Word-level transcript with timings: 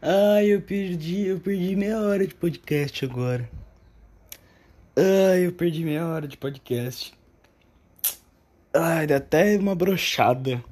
Ai, 0.00 0.46
eu 0.46 0.60
perdi, 0.60 1.26
eu 1.26 1.40
perdi 1.40 1.74
meia 1.74 1.98
hora 2.00 2.24
de 2.24 2.34
podcast 2.34 3.04
agora. 3.04 3.48
Ai, 4.96 5.46
eu 5.46 5.52
perdi 5.52 5.84
meia 5.84 6.06
hora 6.06 6.28
de 6.28 6.36
podcast. 6.36 7.12
Ai, 8.72 9.08
dá 9.08 9.16
até 9.16 9.56
uma 9.58 9.74
brochada. 9.74 10.62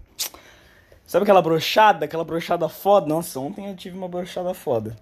Sabe 1.04 1.24
aquela 1.24 1.42
brochada? 1.42 2.04
Aquela 2.04 2.24
brochada 2.24 2.68
foda? 2.68 3.08
Nossa, 3.08 3.40
ontem 3.40 3.68
eu 3.68 3.76
tive 3.76 3.96
uma 3.96 4.08
brochada 4.08 4.54
foda. 4.54 4.96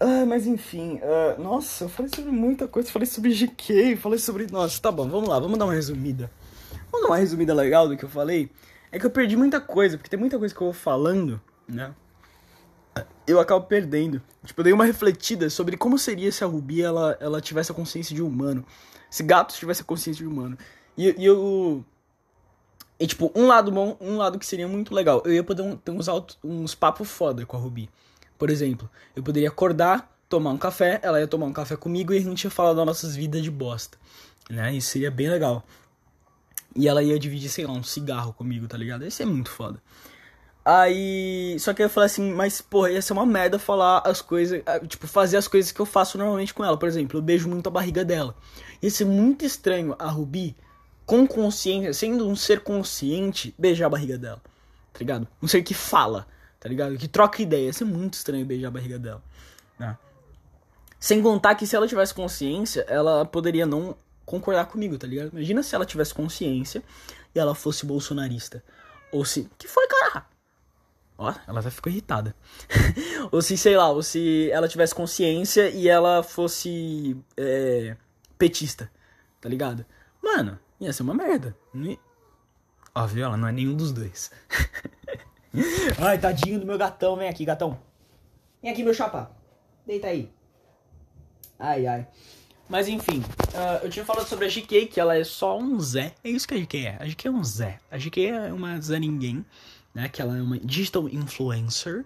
Ah, 0.00 0.26
mas 0.26 0.46
enfim, 0.46 0.96
uh, 0.96 1.40
nossa, 1.40 1.84
eu 1.84 1.88
falei 1.88 2.10
sobre 2.14 2.32
muita 2.32 2.66
coisa, 2.66 2.90
falei 2.90 3.06
sobre 3.06 3.32
GK, 3.32 3.96
falei 3.96 4.18
sobre. 4.18 4.46
Nossa, 4.50 4.82
tá 4.82 4.90
bom, 4.90 5.08
vamos 5.08 5.28
lá, 5.28 5.38
vamos 5.38 5.58
dar 5.58 5.64
uma 5.64 5.74
resumida. 5.74 6.28
Vamos 6.90 7.06
dar 7.06 7.12
uma 7.12 7.18
resumida 7.18 7.54
legal 7.54 7.88
do 7.88 7.96
que 7.96 8.04
eu 8.04 8.08
falei. 8.08 8.50
É 8.90 8.98
que 8.98 9.06
eu 9.06 9.10
perdi 9.10 9.36
muita 9.36 9.60
coisa, 9.60 9.96
porque 9.96 10.10
tem 10.10 10.18
muita 10.18 10.38
coisa 10.38 10.54
que 10.54 10.60
eu 10.60 10.66
vou 10.66 10.74
falando, 10.74 11.40
né? 11.68 11.94
Eu 13.26 13.40
acabo 13.40 13.66
perdendo. 13.66 14.22
Tipo, 14.44 14.60
eu 14.60 14.64
dei 14.64 14.72
uma 14.72 14.84
refletida 14.84 15.50
sobre 15.50 15.76
como 15.76 15.98
seria 15.98 16.30
se 16.30 16.44
a 16.44 16.46
Ruby 16.46 16.82
ela, 16.82 17.16
ela 17.20 17.40
tivesse 17.40 17.72
a 17.72 17.74
consciência 17.74 18.14
de 18.14 18.22
humano. 18.22 18.64
Se 19.10 19.22
gatos 19.22 19.56
tivesse 19.56 19.82
a 19.82 19.84
consciência 19.84 20.24
de 20.24 20.30
humano. 20.30 20.56
E, 20.96 21.14
e 21.18 21.24
eu. 21.24 21.84
E 22.98 23.06
tipo, 23.06 23.30
um 23.34 23.46
lado 23.46 23.70
bom, 23.70 23.96
um 24.00 24.16
lado 24.16 24.38
que 24.38 24.46
seria 24.46 24.66
muito 24.66 24.94
legal. 24.94 25.22
Eu 25.24 25.32
ia 25.32 25.44
poder 25.44 25.76
ter 25.84 25.90
uns, 25.90 26.06
uns 26.42 26.74
papos 26.74 27.10
foda 27.10 27.44
com 27.44 27.56
a 27.56 27.60
Ruby. 27.60 27.90
Por 28.38 28.48
exemplo, 28.48 28.88
eu 29.14 29.22
poderia 29.22 29.48
acordar, 29.48 30.16
tomar 30.28 30.50
um 30.50 30.58
café, 30.58 31.00
ela 31.02 31.20
ia 31.20 31.26
tomar 31.26 31.46
um 31.46 31.52
café 31.52 31.76
comigo 31.76 32.12
e 32.12 32.18
a 32.18 32.20
gente 32.20 32.44
ia 32.44 32.50
falar 32.50 32.72
das 32.72 32.86
nossas 32.86 33.16
vidas 33.16 33.42
de 33.42 33.50
bosta. 33.50 33.98
Né? 34.48 34.74
Isso 34.74 34.90
seria 34.90 35.10
bem 35.10 35.28
legal. 35.28 35.64
E 36.74 36.88
ela 36.88 37.02
ia 37.02 37.18
dividir, 37.18 37.48
sei 37.48 37.66
lá, 37.66 37.72
um 37.72 37.82
cigarro 37.82 38.32
comigo, 38.32 38.68
tá 38.68 38.76
ligado? 38.76 39.06
Isso 39.06 39.22
é 39.22 39.26
muito 39.26 39.50
foda. 39.50 39.82
Aí. 40.66 41.56
Só 41.60 41.72
que 41.72 41.82
eu 41.82 41.88
falei 41.88 42.06
assim, 42.06 42.32
mas, 42.32 42.60
porra, 42.60 42.90
ia 42.90 43.00
ser 43.00 43.12
uma 43.12 43.24
merda 43.24 43.58
falar 43.58 44.02
as 44.04 44.20
coisas. 44.20 44.62
Ah, 44.66 44.80
tipo, 44.80 45.06
fazer 45.06 45.36
as 45.36 45.46
coisas 45.46 45.70
que 45.70 45.80
eu 45.80 45.86
faço 45.86 46.18
normalmente 46.18 46.52
com 46.52 46.64
ela. 46.64 46.76
Por 46.76 46.88
exemplo, 46.88 47.18
eu 47.18 47.22
beijo 47.22 47.48
muito 47.48 47.68
a 47.68 47.70
barriga 47.70 48.04
dela. 48.04 48.34
Ia 48.82 48.90
ser 48.90 49.04
muito 49.04 49.44
estranho 49.44 49.94
a 49.98 50.08
Ruby, 50.08 50.56
com 51.06 51.26
consciência, 51.26 51.94
sendo 51.94 52.28
um 52.28 52.34
ser 52.34 52.60
consciente, 52.60 53.54
beijar 53.56 53.86
a 53.86 53.90
barriga 53.90 54.18
dela. 54.18 54.42
Tá 54.92 54.98
ligado? 54.98 55.28
Um 55.40 55.46
ser 55.46 55.62
que 55.62 55.72
fala 55.72 56.26
tá 56.66 56.68
ligado? 56.68 56.96
Que 56.96 57.06
troca 57.06 57.40
ideia. 57.40 57.66
Ia 57.66 57.72
ser 57.72 57.84
muito 57.84 58.14
estranho 58.14 58.44
beijar 58.44 58.68
a 58.68 58.70
barriga 58.72 58.98
dela. 58.98 59.22
Né? 59.78 59.96
Sem 60.98 61.22
contar 61.22 61.54
que 61.54 61.64
se 61.64 61.76
ela 61.76 61.86
tivesse 61.86 62.12
consciência, 62.12 62.84
ela 62.88 63.24
poderia 63.24 63.64
não 63.64 63.96
concordar 64.24 64.66
comigo, 64.66 64.98
tá 64.98 65.06
ligado? 65.06 65.30
Imagina 65.32 65.62
se 65.62 65.76
ela 65.76 65.86
tivesse 65.86 66.12
consciência 66.12 66.82
e 67.32 67.38
ela 67.38 67.54
fosse 67.54 67.86
bolsonarista. 67.86 68.64
Ou 69.12 69.24
se. 69.24 69.48
Que 69.56 69.68
foi, 69.68 69.86
cara? 69.86 70.26
Ó, 71.18 71.32
ela 71.46 71.60
até 71.60 71.70
ficou 71.70 71.90
irritada. 71.90 72.34
ou 73.32 73.40
se, 73.40 73.56
sei 73.56 73.76
lá, 73.76 73.88
ou 73.90 74.02
se 74.02 74.50
ela 74.50 74.68
tivesse 74.68 74.94
consciência 74.94 75.70
e 75.70 75.88
ela 75.88 76.22
fosse. 76.22 77.16
É, 77.36 77.96
petista, 78.38 78.90
tá 79.40 79.48
ligado? 79.48 79.84
Mano, 80.22 80.58
ia 80.80 80.92
ser 80.92 81.02
uma 81.02 81.14
merda. 81.14 81.56
Ó, 82.94 83.06
viu? 83.06 83.24
Ela 83.24 83.36
não 83.36 83.48
é 83.48 83.52
nenhum 83.52 83.74
dos 83.74 83.92
dois. 83.92 84.30
Ai, 85.98 86.18
tadinho 86.18 86.60
do 86.60 86.66
meu 86.66 86.76
gatão. 86.76 87.16
Vem 87.16 87.28
aqui, 87.28 87.44
gatão. 87.44 87.78
Vem 88.62 88.70
aqui, 88.70 88.82
meu 88.82 88.92
chapa. 88.92 89.30
Deita 89.86 90.08
aí. 90.08 90.30
Ai, 91.58 91.86
ai. 91.86 92.06
Mas 92.68 92.88
enfim, 92.88 93.20
uh, 93.20 93.84
eu 93.84 93.88
tinha 93.88 94.04
falado 94.04 94.26
sobre 94.26 94.46
a 94.46 94.48
GK, 94.48 94.86
que 94.86 94.98
ela 94.98 95.16
é 95.16 95.22
só 95.22 95.56
um 95.56 95.78
Zé. 95.78 96.14
É 96.24 96.28
isso 96.28 96.48
que 96.48 96.54
a 96.54 96.58
GK 96.58 96.86
é. 96.86 96.96
A 97.00 97.06
GK 97.06 97.28
é 97.28 97.30
um 97.30 97.44
Zé. 97.44 97.78
A 97.90 97.96
GK 97.96 98.26
é 98.26 98.52
uma 98.52 98.80
Zé 98.80 98.98
Ninguém, 98.98 99.44
né? 99.96 100.10
Que 100.10 100.20
ela 100.20 100.36
é 100.36 100.42
uma 100.42 100.58
digital 100.58 101.08
influencer, 101.08 102.04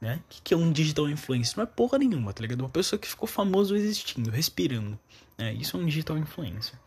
né? 0.00 0.20
O 0.24 0.28
que, 0.28 0.40
que 0.40 0.54
é 0.54 0.56
um 0.56 0.70
digital 0.70 1.08
influencer? 1.08 1.56
Não 1.56 1.64
é 1.64 1.66
porra 1.66 1.98
nenhuma, 1.98 2.32
tá 2.32 2.40
ligado? 2.42 2.60
Uma 2.60 2.68
pessoa 2.68 2.96
que 2.96 3.08
ficou 3.08 3.26
famoso 3.26 3.74
existindo, 3.74 4.30
respirando. 4.30 4.96
Né? 5.36 5.52
Isso 5.54 5.76
é 5.76 5.80
um 5.80 5.84
digital 5.84 6.16
influencer. 6.16 6.78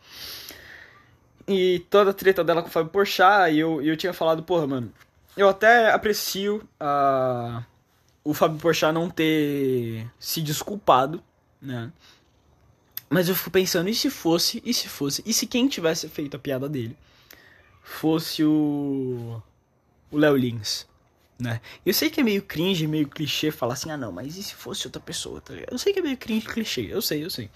E 1.46 1.80
toda 1.90 2.12
a 2.12 2.14
treta 2.14 2.42
dela 2.42 2.62
com 2.62 2.68
o 2.68 2.70
Fábio 2.70 2.90
Porchat, 2.90 3.52
e 3.52 3.58
eu, 3.58 3.82
eu 3.82 3.94
tinha 3.94 4.14
falado, 4.14 4.42
porra, 4.42 4.66
mano, 4.66 4.90
eu 5.36 5.50
até 5.50 5.92
aprecio 5.92 6.66
a, 6.80 7.62
o 8.24 8.32
Fábio 8.32 8.58
Porchat 8.58 8.90
não 8.90 9.10
ter 9.10 10.10
se 10.18 10.40
desculpado, 10.40 11.22
né? 11.60 11.92
Mas 13.10 13.28
eu 13.28 13.34
fico 13.34 13.50
pensando, 13.50 13.90
e 13.90 13.94
se 13.94 14.08
fosse, 14.08 14.62
e 14.64 14.72
se 14.72 14.88
fosse, 14.88 15.22
e 15.26 15.32
se 15.34 15.46
quem 15.46 15.68
tivesse 15.68 16.08
feito 16.08 16.36
a 16.36 16.40
piada 16.40 16.70
dele 16.70 16.96
fosse 17.82 18.42
o 18.42 19.42
o 20.10 20.18
Léo 20.18 20.36
Lins, 20.36 20.86
né? 21.38 21.60
Eu 21.84 21.94
sei 21.94 22.10
que 22.10 22.20
é 22.20 22.24
meio 22.24 22.42
cringe, 22.42 22.86
meio 22.86 23.08
clichê 23.08 23.50
falar 23.50 23.74
assim, 23.74 23.90
ah 23.90 23.96
não, 23.96 24.12
mas 24.12 24.36
e 24.36 24.42
se 24.42 24.54
fosse 24.54 24.86
outra 24.86 25.00
pessoa, 25.00 25.40
tá 25.40 25.54
ligado? 25.54 25.72
Eu 25.72 25.78
sei 25.78 25.92
que 25.92 25.98
é 25.98 26.02
meio 26.02 26.16
cringe, 26.16 26.46
clichê, 26.46 26.88
eu 26.90 27.02
sei, 27.02 27.24
eu 27.24 27.30
sei. 27.30 27.50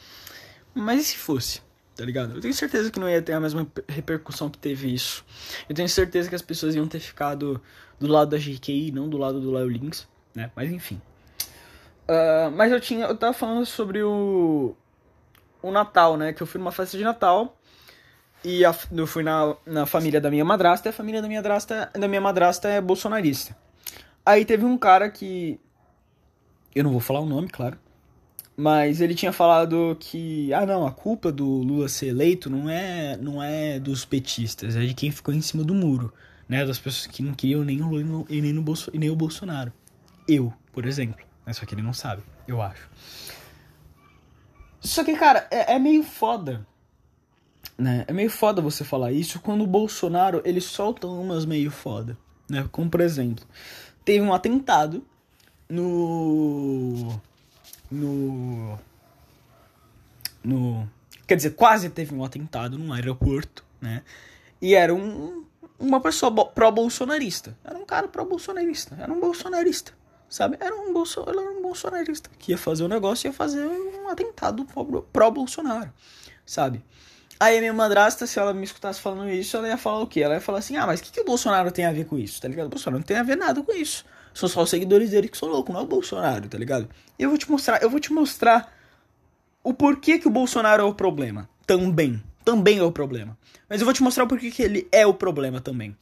Mas 0.74 1.00
e 1.00 1.04
se 1.04 1.16
fosse? 1.16 1.60
tá 1.96 2.04
ligado? 2.04 2.34
Eu 2.34 2.40
tenho 2.40 2.54
certeza 2.54 2.90
que 2.90 2.98
não 2.98 3.08
ia 3.08 3.20
ter 3.22 3.32
a 3.32 3.40
mesma 3.40 3.66
repercussão 3.88 4.50
que 4.50 4.58
teve 4.58 4.92
isso. 4.92 5.24
Eu 5.68 5.74
tenho 5.74 5.88
certeza 5.88 6.28
que 6.28 6.34
as 6.34 6.42
pessoas 6.42 6.74
iam 6.74 6.86
ter 6.86 7.00
ficado 7.00 7.60
do 8.00 8.06
lado 8.06 8.30
da 8.30 8.38
GK 8.38 8.90
não 8.92 9.08
do 9.08 9.16
lado 9.16 9.40
do 9.40 9.52
Léo 9.52 9.68
Lynx, 9.68 10.08
né? 10.34 10.50
Mas 10.56 10.70
enfim. 10.70 11.00
Uh, 12.08 12.50
mas 12.56 12.72
eu 12.72 12.80
tinha. 12.80 13.06
Eu 13.06 13.16
tava 13.16 13.32
falando 13.32 13.64
sobre 13.66 14.02
o. 14.02 14.74
O 15.62 15.70
Natal, 15.70 16.16
né? 16.16 16.32
Que 16.32 16.42
eu 16.42 16.46
fui 16.46 16.58
numa 16.58 16.72
festa 16.72 16.98
de 16.98 17.04
Natal. 17.04 17.56
E 18.44 18.64
a, 18.64 18.74
eu 18.90 19.06
fui 19.06 19.22
na, 19.22 19.54
na 19.64 19.86
família 19.86 20.20
da 20.20 20.30
minha 20.30 20.44
madrasta, 20.44 20.88
e 20.88 20.90
a 20.90 20.92
família 20.92 21.22
da 21.22 21.28
minha 21.28 21.40
madrasta, 21.40 21.90
da 21.92 22.08
minha 22.08 22.20
madrasta 22.20 22.68
é 22.68 22.80
bolsonarista. 22.80 23.56
Aí 24.24 24.44
teve 24.44 24.64
um 24.64 24.76
cara 24.76 25.10
que. 25.10 25.60
Eu 26.74 26.84
não 26.84 26.90
vou 26.90 27.00
falar 27.00 27.20
o 27.20 27.26
nome, 27.26 27.48
claro. 27.48 27.78
Mas 28.56 29.00
ele 29.00 29.14
tinha 29.14 29.32
falado 29.32 29.96
que, 29.98 30.52
ah 30.52 30.66
não, 30.66 30.86
a 30.86 30.92
culpa 30.92 31.32
do 31.32 31.46
Lula 31.46 31.88
ser 31.88 32.08
eleito 32.08 32.50
não 32.50 32.68
é, 32.68 33.16
não 33.16 33.42
é 33.42 33.80
dos 33.80 34.04
petistas, 34.04 34.76
é 34.76 34.80
de 34.80 34.94
quem 34.94 35.10
ficou 35.10 35.32
em 35.32 35.40
cima 35.40 35.64
do 35.64 35.74
muro, 35.74 36.12
né? 36.48 36.64
Das 36.64 36.78
pessoas 36.78 37.06
que 37.06 37.22
não 37.22 37.32
queriam 37.32 37.64
nem 37.64 37.80
o 37.82 37.88
Lula 37.88 38.26
e 38.28 38.40
nem, 38.40 38.52
no 38.52 38.64
nem 38.92 39.10
o 39.10 39.16
Bolsonaro. 39.16 39.72
Eu, 40.28 40.52
por 40.72 40.84
exemplo. 40.84 41.24
Mas 41.46 41.56
só 41.56 41.66
que 41.66 41.74
ele 41.74 41.82
não 41.82 41.92
sabe, 41.92 42.22
eu 42.46 42.60
acho. 42.60 42.88
Só 44.80 45.02
que, 45.02 45.16
cara, 45.16 45.46
é, 45.50 45.74
é 45.74 45.78
meio 45.78 46.02
foda. 46.02 46.66
Né? 47.76 48.04
É 48.06 48.12
meio 48.12 48.30
foda 48.30 48.60
você 48.60 48.84
falar 48.84 49.12
isso 49.12 49.40
quando 49.40 49.62
o 49.62 49.66
Bolsonaro 49.66 50.42
ele 50.44 50.60
solta 50.60 51.06
umas 51.06 51.44
meio 51.44 51.70
foda. 51.70 52.16
Né? 52.48 52.68
Como 52.70 52.90
por 52.90 53.00
exemplo, 53.00 53.44
teve 54.04 54.24
um 54.24 54.32
atentado 54.32 55.04
no 55.68 57.20
no. 57.92 58.78
No. 60.42 60.88
Quer 61.26 61.36
dizer, 61.36 61.50
quase 61.50 61.88
teve 61.90 62.14
um 62.14 62.24
atentado 62.24 62.78
num 62.78 62.92
aeroporto, 62.92 63.64
né? 63.80 64.02
E 64.60 64.74
era 64.74 64.94
um, 64.94 65.44
uma 65.78 66.00
pessoa 66.00 66.46
pró-bolsonarista. 66.46 67.56
Era 67.64 67.78
um 67.78 67.84
cara 67.84 68.08
pró-bolsonarista. 68.08 68.96
Era 68.98 69.12
um 69.12 69.20
bolsonarista. 69.20 69.92
Sabe? 70.28 70.56
Era 70.60 70.74
um, 70.74 70.92
bolso, 70.94 71.22
era 71.28 71.38
um 71.38 71.60
bolsonarista 71.60 72.30
que 72.38 72.52
ia 72.52 72.58
fazer 72.58 72.82
o 72.82 72.86
um 72.86 72.88
negócio 72.88 73.26
e 73.26 73.28
ia 73.28 73.34
fazer 73.34 73.64
um 73.66 74.08
atentado 74.08 74.66
pró-Bolsonaro. 75.12 75.92
Sabe? 76.46 76.82
Aí 77.42 77.58
a 77.58 77.60
minha 77.60 77.72
madrasta, 77.72 78.24
se 78.24 78.38
ela 78.38 78.54
me 78.54 78.62
escutasse 78.62 79.00
falando 79.00 79.28
isso, 79.28 79.56
ela 79.56 79.66
ia 79.66 79.76
falar 79.76 79.98
o 79.98 80.06
quê? 80.06 80.20
Ela 80.20 80.34
ia 80.34 80.40
falar 80.40 80.60
assim: 80.60 80.76
ah, 80.76 80.86
mas 80.86 81.00
o 81.00 81.02
que, 81.02 81.10
que 81.10 81.20
o 81.20 81.24
Bolsonaro 81.24 81.72
tem 81.72 81.84
a 81.84 81.90
ver 81.90 82.04
com 82.04 82.16
isso? 82.16 82.40
Tá 82.40 82.46
ligado? 82.46 82.66
O 82.66 82.68
Bolsonaro 82.68 83.00
não 83.00 83.04
tem 83.04 83.16
a 83.16 83.24
ver 83.24 83.36
nada 83.36 83.60
com 83.60 83.72
isso. 83.72 84.04
São 84.32 84.48
só 84.48 84.62
os 84.62 84.70
seguidores 84.70 85.10
dele 85.10 85.26
que 85.26 85.36
são 85.36 85.48
loucos, 85.48 85.74
não 85.74 85.80
é 85.80 85.84
o 85.84 85.86
Bolsonaro, 85.88 86.48
tá 86.48 86.56
ligado? 86.56 86.88
Eu 87.18 87.30
vou 87.30 87.36
te 87.36 87.50
mostrar, 87.50 87.82
eu 87.82 87.90
vou 87.90 87.98
te 87.98 88.12
mostrar 88.12 88.72
o 89.64 89.74
porquê 89.74 90.20
que 90.20 90.28
o 90.28 90.30
Bolsonaro 90.30 90.84
é 90.84 90.86
o 90.86 90.94
problema. 90.94 91.48
Também. 91.66 92.22
Também 92.44 92.78
é 92.78 92.82
o 92.84 92.92
problema. 92.92 93.36
Mas 93.68 93.80
eu 93.80 93.86
vou 93.86 93.92
te 93.92 94.04
mostrar 94.04 94.22
o 94.22 94.28
porquê 94.28 94.48
que 94.48 94.62
ele 94.62 94.86
é 94.92 95.04
o 95.04 95.12
problema 95.12 95.60
também. 95.60 95.96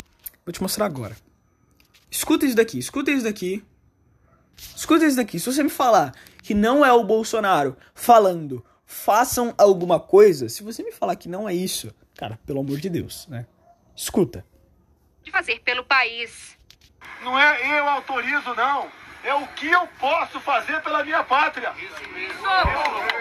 Vou 0.44 0.52
te 0.52 0.60
mostrar 0.60 0.84
agora. 0.84 1.16
Escuta 2.10 2.44
isso 2.44 2.54
daqui, 2.54 2.78
escuta 2.78 3.10
isso 3.10 3.24
daqui. 3.24 3.64
Escuta 4.76 5.06
isso 5.06 5.16
daqui. 5.16 5.40
Se 5.40 5.46
você 5.50 5.62
me 5.62 5.70
falar 5.70 6.12
que 6.42 6.52
não 6.52 6.84
é 6.84 6.92
o 6.92 7.02
Bolsonaro 7.02 7.78
falando, 7.94 8.62
façam 8.90 9.54
alguma 9.56 10.00
coisa, 10.00 10.48
se 10.48 10.64
você 10.64 10.82
me 10.82 10.90
falar 10.90 11.14
que 11.14 11.28
não 11.28 11.48
é 11.48 11.54
isso, 11.54 11.94
cara, 12.16 12.38
pelo 12.44 12.58
amor 12.58 12.78
de 12.78 12.90
Deus, 12.90 13.28
né? 13.28 13.46
Escuta. 13.94 14.44
De 15.22 15.30
fazer 15.30 15.60
pelo 15.60 15.84
país 15.84 16.58
não 17.22 17.38
é 17.38 17.78
eu 17.78 17.88
autorizo, 17.88 18.54
não. 18.54 18.88
É 19.22 19.34
o 19.34 19.46
que 19.48 19.70
eu 19.70 19.86
posso 19.98 20.40
fazer 20.40 20.82
pela 20.82 21.04
minha 21.04 21.22
pátria. 21.22 21.72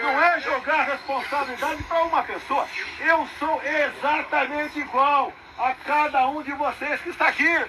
Não 0.02 0.22
é 0.22 0.40
jogar 0.40 0.84
responsabilidade 0.84 1.82
para 1.84 2.04
uma 2.04 2.22
pessoa. 2.22 2.66
Eu 3.06 3.28
sou 3.38 3.60
exatamente 3.62 4.78
igual 4.78 5.32
a 5.58 5.74
cada 5.74 6.26
um 6.28 6.42
de 6.42 6.52
vocês 6.52 7.00
que 7.02 7.10
está 7.10 7.28
aqui. 7.28 7.66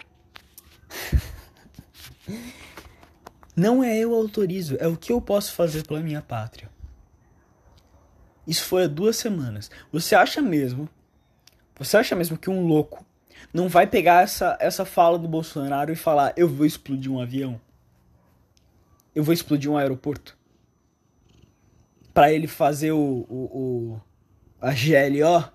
Não 3.53 3.83
é 3.83 3.97
eu 3.97 4.15
autorizo, 4.15 4.77
é 4.79 4.87
o 4.87 4.95
que 4.95 5.11
eu 5.11 5.21
posso 5.21 5.53
fazer 5.53 5.85
pela 5.85 5.99
minha 5.99 6.21
pátria. 6.21 6.70
Isso 8.51 8.65
foi 8.65 8.83
há 8.83 8.87
duas 8.87 9.15
semanas. 9.15 9.71
Você 9.93 10.13
acha 10.13 10.41
mesmo? 10.41 10.89
Você 11.79 11.95
acha 11.95 12.13
mesmo 12.17 12.37
que 12.37 12.49
um 12.49 12.67
louco 12.67 13.05
não 13.53 13.69
vai 13.69 13.87
pegar 13.87 14.23
essa, 14.23 14.57
essa 14.59 14.83
fala 14.83 15.17
do 15.17 15.25
Bolsonaro 15.25 15.89
e 15.89 15.95
falar: 15.95 16.33
eu 16.35 16.49
vou 16.49 16.65
explodir 16.65 17.09
um 17.09 17.21
avião. 17.21 17.61
eu 19.15 19.23
vou 19.23 19.33
explodir 19.33 19.71
um 19.71 19.77
aeroporto? 19.77 20.37
Pra 22.13 22.29
ele 22.33 22.45
fazer 22.45 22.91
o, 22.91 23.25
o, 23.29 23.37
o 23.53 24.01
a 24.59 24.71
GLO? 24.71 25.49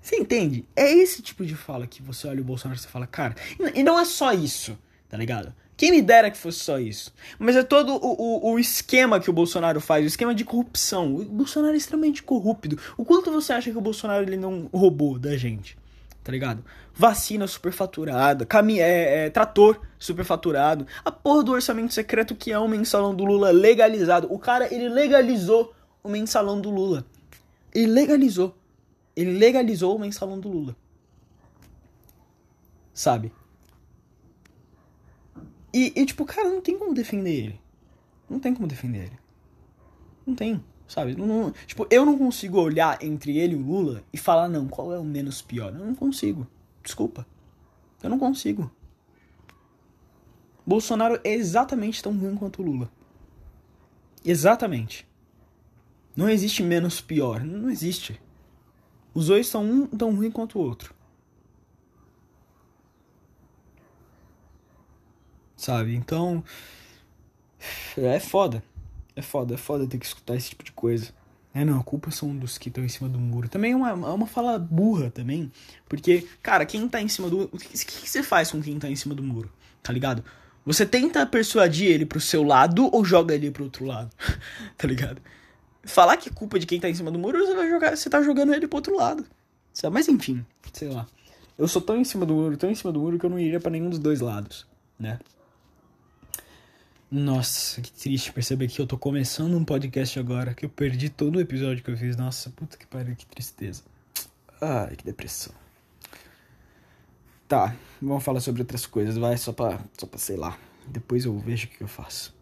Você 0.00 0.14
entende? 0.14 0.68
É 0.76 0.88
esse 0.88 1.20
tipo 1.20 1.44
de 1.44 1.56
fala 1.56 1.84
que 1.88 2.00
você 2.00 2.28
olha 2.28 2.42
o 2.42 2.44
Bolsonaro 2.44 2.78
e 2.78 2.80
você 2.80 2.86
fala, 2.86 3.08
cara. 3.08 3.34
E 3.74 3.82
não 3.82 3.98
é 3.98 4.04
só 4.04 4.32
isso, 4.32 4.78
tá 5.08 5.16
ligado? 5.16 5.52
Quem 5.76 5.90
me 5.90 6.00
dera 6.00 6.30
que 6.30 6.38
fosse 6.38 6.60
só 6.60 6.78
isso. 6.78 7.12
Mas 7.38 7.54
é 7.54 7.62
todo 7.62 7.94
o, 7.94 7.98
o, 7.98 8.52
o, 8.52 8.58
esquema 8.58 9.20
que 9.20 9.28
o 9.28 9.32
Bolsonaro 9.32 9.80
faz, 9.80 10.04
o 10.04 10.08
esquema 10.08 10.34
de 10.34 10.44
corrupção. 10.44 11.14
O 11.14 11.24
Bolsonaro 11.24 11.74
é 11.74 11.76
extremamente 11.76 12.22
corrupto. 12.22 12.78
O 12.96 13.04
quanto 13.04 13.30
você 13.30 13.52
acha 13.52 13.70
que 13.70 13.76
o 13.76 13.82
Bolsonaro 13.82 14.24
ele 14.24 14.38
não 14.38 14.70
roubou 14.72 15.18
da 15.18 15.36
gente? 15.36 15.76
Tá 16.24 16.32
ligado? 16.32 16.64
Vacina 16.94 17.46
superfaturada, 17.46 18.46
cami 18.46 18.80
é, 18.80 19.26
é, 19.26 19.30
trator 19.30 19.80
superfaturado, 19.98 20.86
a 21.04 21.12
porra 21.12 21.44
do 21.44 21.52
orçamento 21.52 21.92
secreto 21.92 22.34
que 22.34 22.50
é 22.50 22.58
o 22.58 22.66
mensalão 22.66 23.14
do 23.14 23.24
Lula 23.24 23.50
legalizado. 23.50 24.26
O 24.32 24.38
cara, 24.38 24.72
ele 24.74 24.88
legalizou 24.88 25.74
o 26.02 26.08
mensalão 26.08 26.58
do 26.60 26.70
Lula. 26.70 27.04
Ele 27.72 27.86
legalizou. 27.86 28.56
Ele 29.14 29.38
legalizou 29.38 29.94
o 29.94 29.98
mensalão 29.98 30.40
do 30.40 30.48
Lula. 30.48 30.74
Sabe? 32.94 33.30
E, 35.76 35.92
e, 35.94 36.06
tipo, 36.06 36.24
cara, 36.24 36.48
não 36.48 36.62
tem 36.62 36.78
como 36.78 36.94
defender 36.94 37.34
ele. 37.34 37.60
Não 38.30 38.40
tem 38.40 38.54
como 38.54 38.66
defender 38.66 39.08
ele. 39.08 39.18
Não 40.26 40.34
tem, 40.34 40.64
sabe? 40.88 41.14
Não, 41.14 41.26
não, 41.26 41.50
tipo, 41.66 41.86
eu 41.90 42.06
não 42.06 42.16
consigo 42.16 42.58
olhar 42.58 42.96
entre 43.04 43.36
ele 43.36 43.52
e 43.52 43.58
o 43.58 43.60
Lula 43.60 44.02
e 44.10 44.16
falar, 44.16 44.48
não, 44.48 44.68
qual 44.68 44.90
é 44.90 44.98
o 44.98 45.04
menos 45.04 45.42
pior. 45.42 45.74
Eu 45.74 45.84
não 45.84 45.94
consigo. 45.94 46.46
Desculpa. 46.82 47.26
Eu 48.02 48.08
não 48.08 48.18
consigo. 48.18 48.70
Bolsonaro 50.66 51.20
é 51.22 51.34
exatamente 51.34 52.02
tão 52.02 52.16
ruim 52.16 52.36
quanto 52.36 52.62
o 52.62 52.64
Lula. 52.64 52.90
Exatamente. 54.24 55.06
Não 56.16 56.30
existe 56.30 56.62
menos 56.62 57.02
pior. 57.02 57.44
Não 57.44 57.68
existe. 57.68 58.18
Os 59.12 59.26
dois 59.26 59.46
são 59.46 59.62
um 59.62 59.86
tão 59.86 60.16
ruim 60.16 60.30
quanto 60.30 60.58
o 60.58 60.62
outro. 60.62 60.94
Sabe? 65.66 65.94
Então. 65.94 66.44
É 67.96 68.20
foda. 68.20 68.62
É 69.14 69.22
foda, 69.22 69.54
é 69.54 69.56
foda 69.56 69.86
ter 69.86 69.98
que 69.98 70.06
escutar 70.06 70.36
esse 70.36 70.50
tipo 70.50 70.62
de 70.62 70.72
coisa. 70.72 71.12
É, 71.54 71.64
não, 71.64 71.80
a 71.80 71.82
culpa 71.82 72.10
são 72.10 72.36
dos 72.36 72.58
que 72.58 72.68
estão 72.68 72.84
em 72.84 72.88
cima 72.88 73.08
do 73.08 73.18
muro. 73.18 73.48
Também 73.48 73.72
é 73.72 73.76
uma, 73.76 73.90
é 73.90 73.94
uma 73.94 74.26
fala 74.26 74.58
burra 74.58 75.10
também. 75.10 75.50
Porque, 75.88 76.26
cara, 76.42 76.66
quem 76.66 76.86
tá 76.86 77.00
em 77.00 77.08
cima 77.08 77.30
do. 77.30 77.44
O 77.44 77.58
que, 77.58 77.84
que 77.84 78.08
você 78.08 78.22
faz 78.22 78.50
com 78.50 78.60
quem 78.60 78.78
tá 78.78 78.88
em 78.88 78.96
cima 78.96 79.14
do 79.14 79.22
muro? 79.22 79.50
Tá 79.82 79.92
ligado? 79.92 80.22
Você 80.66 80.84
tenta 80.84 81.24
persuadir 81.24 81.90
ele 81.90 82.04
pro 82.04 82.20
seu 82.20 82.42
lado 82.42 82.90
ou 82.94 83.04
joga 83.04 83.34
ele 83.34 83.50
pro 83.50 83.64
outro 83.64 83.86
lado? 83.86 84.10
tá 84.76 84.86
ligado? 84.86 85.20
Falar 85.84 86.16
que 86.18 86.28
é 86.28 86.32
culpa 86.32 86.58
de 86.58 86.66
quem 86.66 86.78
tá 86.78 86.90
em 86.90 86.94
cima 86.94 87.10
do 87.10 87.18
muro, 87.18 87.38
você 87.38 87.54
vai 87.54 87.70
jogar. 87.70 87.96
Você 87.96 88.10
tá 88.10 88.22
jogando 88.22 88.52
ele 88.52 88.68
pro 88.68 88.76
outro 88.76 88.94
lado. 88.94 89.24
Mas 89.90 90.08
enfim, 90.08 90.44
sei 90.72 90.90
lá. 90.90 91.06
Eu 91.58 91.66
sou 91.66 91.80
tão 91.80 91.96
em 91.96 92.04
cima 92.04 92.26
do 92.26 92.34
muro, 92.34 92.56
tão 92.56 92.70
em 92.70 92.74
cima 92.74 92.92
do 92.92 93.00
muro 93.00 93.18
que 93.18 93.24
eu 93.24 93.30
não 93.30 93.38
iria 93.38 93.58
para 93.58 93.70
nenhum 93.70 93.88
dos 93.88 93.98
dois 93.98 94.20
lados, 94.20 94.66
né? 94.98 95.18
Nossa, 97.10 97.80
que 97.80 97.92
triste 97.92 98.32
perceber 98.32 98.66
que 98.66 98.80
eu 98.80 98.86
tô 98.86 98.98
começando 98.98 99.56
um 99.56 99.64
podcast 99.64 100.18
agora, 100.18 100.54
que 100.54 100.64
eu 100.64 100.68
perdi 100.68 101.08
todo 101.08 101.36
o 101.36 101.40
episódio 101.40 101.82
que 101.82 101.90
eu 101.90 101.96
fiz. 101.96 102.16
Nossa, 102.16 102.50
puta 102.50 102.76
que 102.76 102.84
pariu, 102.84 103.14
que 103.14 103.24
tristeza. 103.24 103.84
Ai, 104.60 104.96
que 104.96 105.04
depressão. 105.04 105.54
Tá, 107.46 107.76
vamos 108.02 108.24
falar 108.24 108.40
sobre 108.40 108.62
outras 108.62 108.86
coisas, 108.86 109.16
vai, 109.16 109.36
só 109.36 109.52
pra, 109.52 109.78
só 109.96 110.04
pra 110.04 110.18
sei 110.18 110.36
lá. 110.36 110.58
Depois 110.84 111.24
eu 111.24 111.38
vejo 111.38 111.68
o 111.68 111.70
que 111.70 111.80
eu 111.80 111.86
faço. 111.86 112.34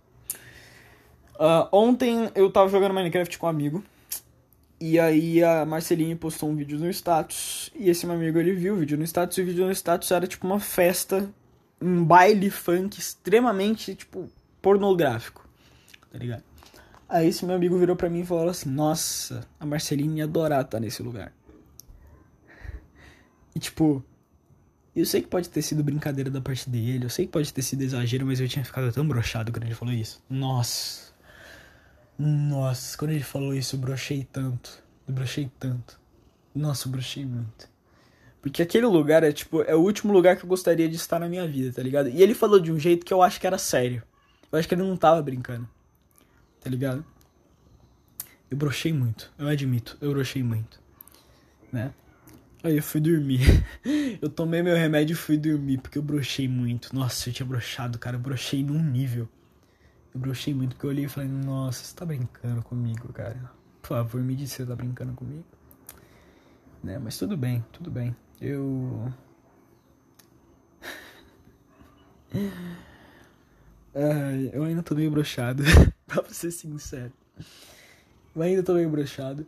Uh, 1.34 1.68
ontem 1.70 2.30
eu 2.34 2.50
tava 2.50 2.70
jogando 2.70 2.94
Minecraft 2.94 3.36
com 3.36 3.46
um 3.46 3.50
amigo. 3.50 3.84
E 4.80 4.98
aí 4.98 5.42
a 5.42 5.66
Marceline 5.66 6.16
postou 6.16 6.48
um 6.48 6.56
vídeo 6.56 6.78
no 6.78 6.88
status. 6.88 7.70
E 7.74 7.90
esse 7.90 8.06
meu 8.06 8.14
amigo 8.14 8.38
ele 8.38 8.54
viu 8.54 8.74
o 8.74 8.76
vídeo 8.78 8.96
no 8.96 9.04
status. 9.04 9.36
E 9.36 9.42
o 9.42 9.44
vídeo 9.44 9.66
no 9.66 9.72
status 9.72 10.10
era 10.10 10.26
tipo 10.26 10.46
uma 10.46 10.60
festa, 10.60 11.28
um 11.80 12.02
baile 12.02 12.48
funk 12.48 12.98
extremamente, 12.98 13.94
tipo, 13.94 14.30
pornográfico, 14.64 15.46
tá 16.10 16.18
ligado? 16.18 16.42
Aí 17.06 17.28
esse 17.28 17.44
meu 17.44 17.54
amigo 17.54 17.78
virou 17.78 17.94
pra 17.94 18.08
mim 18.08 18.20
e 18.20 18.26
falou 18.26 18.48
assim: 18.48 18.70
Nossa, 18.70 19.46
a 19.60 19.66
Marceline 19.66 20.18
ia 20.18 20.24
adorar 20.24 20.62
estar 20.62 20.80
nesse 20.80 21.02
lugar. 21.02 21.34
E 23.54 23.60
tipo, 23.60 24.02
eu 24.96 25.04
sei 25.04 25.20
que 25.20 25.28
pode 25.28 25.50
ter 25.50 25.60
sido 25.60 25.84
brincadeira 25.84 26.30
da 26.30 26.40
parte 26.40 26.68
dele, 26.70 27.04
eu 27.04 27.10
sei 27.10 27.26
que 27.26 27.32
pode 27.32 27.52
ter 27.52 27.60
sido 27.60 27.82
exagero, 27.82 28.24
mas 28.24 28.40
eu 28.40 28.48
tinha 28.48 28.64
ficado 28.64 28.90
tão 28.90 29.06
brochado 29.06 29.52
quando 29.52 29.64
ele 29.64 29.74
falou 29.74 29.92
isso. 29.92 30.24
Nossa. 30.30 31.12
Nossa, 32.18 32.96
quando 32.96 33.10
ele 33.10 33.22
falou 33.22 33.52
isso, 33.52 33.76
eu 33.76 33.80
brochei 33.80 34.26
tanto. 34.32 34.82
Eu 35.06 35.12
brochei 35.12 35.50
tanto. 35.60 36.00
Nossa, 36.54 36.88
eu 36.88 36.92
brochei 36.92 37.26
muito. 37.26 37.68
Porque 38.40 38.62
aquele 38.62 38.86
lugar 38.86 39.22
é 39.22 39.32
tipo, 39.32 39.62
é 39.62 39.74
o 39.74 39.80
último 39.80 40.12
lugar 40.12 40.36
que 40.36 40.44
eu 40.44 40.48
gostaria 40.48 40.88
de 40.88 40.96
estar 40.96 41.18
na 41.18 41.28
minha 41.28 41.46
vida, 41.46 41.72
tá 41.72 41.82
ligado? 41.82 42.08
E 42.08 42.22
ele 42.22 42.34
falou 42.34 42.58
de 42.58 42.72
um 42.72 42.78
jeito 42.78 43.04
que 43.04 43.12
eu 43.12 43.20
acho 43.20 43.38
que 43.38 43.46
era 43.46 43.58
sério. 43.58 44.02
Eu 44.50 44.58
acho 44.58 44.68
que 44.68 44.74
ele 44.74 44.82
não 44.82 44.96
tava 44.96 45.20
brincando. 45.22 45.68
Tá 46.60 46.70
ligado? 46.70 47.04
Eu 48.50 48.56
brochei 48.56 48.92
muito. 48.92 49.32
Eu 49.38 49.48
admito. 49.48 49.98
Eu 50.00 50.12
brochei 50.12 50.42
muito. 50.42 50.80
Né? 51.72 51.92
Aí 52.62 52.76
eu 52.76 52.82
fui 52.82 53.00
dormir. 53.00 53.40
eu 54.22 54.28
tomei 54.28 54.62
meu 54.62 54.76
remédio 54.76 55.14
e 55.14 55.16
fui 55.16 55.36
dormir. 55.36 55.78
Porque 55.78 55.98
eu 55.98 56.02
brochei 56.02 56.48
muito. 56.48 56.94
Nossa, 56.94 57.28
eu 57.28 57.32
tinha 57.32 57.46
brochado, 57.46 57.98
cara. 57.98 58.16
Eu 58.16 58.20
brochei 58.20 58.62
num 58.62 58.82
nível. 58.82 59.28
Eu 60.14 60.20
brochei 60.20 60.54
muito 60.54 60.76
porque 60.76 60.86
eu 60.86 60.90
olhei 60.90 61.04
e 61.06 61.08
falei, 61.08 61.28
nossa, 61.28 61.84
você 61.84 61.94
tá 61.94 62.06
brincando 62.06 62.62
comigo, 62.62 63.12
cara. 63.12 63.50
Por 63.82 63.88
favor, 63.88 64.20
me 64.22 64.36
diz 64.36 64.50
se 64.50 64.58
você 64.58 64.66
tá 64.66 64.76
brincando 64.76 65.12
comigo. 65.12 65.44
Né? 66.82 66.98
Mas 66.98 67.18
tudo 67.18 67.36
bem, 67.36 67.64
tudo 67.72 67.90
bem. 67.90 68.14
Eu. 68.40 69.12
Eu 74.52 74.64
ainda 74.64 74.82
tô 74.82 74.94
meio 74.94 75.10
brochado, 75.10 75.62
pra 76.06 76.24
ser 76.24 76.50
sincero. 76.50 77.12
Eu 78.34 78.42
ainda 78.42 78.62
tô 78.62 78.74
meio 78.74 78.90
brochado. 78.90 79.46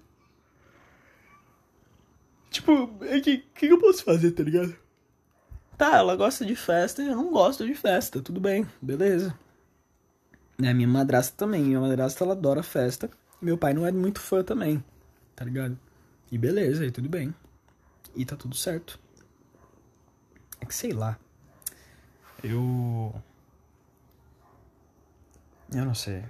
Tipo, 2.51 2.73
o 2.73 3.05
é 3.05 3.21
que, 3.21 3.39
que 3.39 3.67
eu 3.67 3.79
posso 3.79 4.05
fazer, 4.05 4.31
tá 4.31 4.43
ligado? 4.43 4.75
Tá, 5.77 5.97
ela 5.97 6.17
gosta 6.17 6.47
de 6.47 6.55
festa 6.55 7.03
e 7.03 7.09
eu 7.09 7.17
não 7.17 7.31
gosto 7.31 7.67
de 7.67 7.75
festa, 7.75 8.23
tudo 8.23 8.41
bem, 8.41 8.67
beleza. 8.81 9.37
Né, 10.59 10.73
minha 10.73 10.89
madrasta 10.89 11.35
também, 11.37 11.63
minha 11.63 11.81
madrasta 11.81 12.25
ela 12.25 12.33
adora 12.33 12.63
festa. 12.63 13.11
Meu 13.43 13.59
pai 13.59 13.75
não 13.75 13.85
é 13.85 13.93
muito 13.93 14.21
fã 14.21 14.43
também, 14.43 14.83
tá 15.35 15.45
ligado? 15.45 15.79
E 16.33 16.39
beleza, 16.39 16.83
aí 16.83 16.91
tudo 16.91 17.09
bem. 17.09 17.35
E 18.15 18.25
tá 18.25 18.37
tudo 18.37 18.57
certo. 18.57 18.99
É 20.61 20.65
que 20.65 20.75
sei 20.75 20.93
lá. 20.93 21.19
Eu 22.43 23.15
eu 25.73 25.85
não 25.85 25.95
sei. 25.95 26.25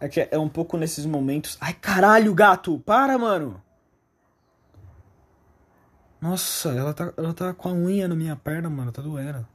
É 0.00 0.08
que 0.08 0.26
é 0.30 0.38
um 0.38 0.48
pouco 0.48 0.78
nesses 0.78 1.04
momentos. 1.04 1.58
Ai, 1.60 1.74
caralho, 1.74 2.34
gato! 2.34 2.78
Para, 2.80 3.18
mano! 3.18 3.62
Nossa, 6.20 6.70
ela 6.70 6.94
tá, 6.94 7.12
ela 7.16 7.34
tá 7.34 7.52
com 7.52 7.68
a 7.68 7.72
unha 7.72 8.08
na 8.08 8.14
minha 8.14 8.34
perna, 8.34 8.70
mano. 8.70 8.92
Tá 8.92 9.02
doendo. 9.02 9.46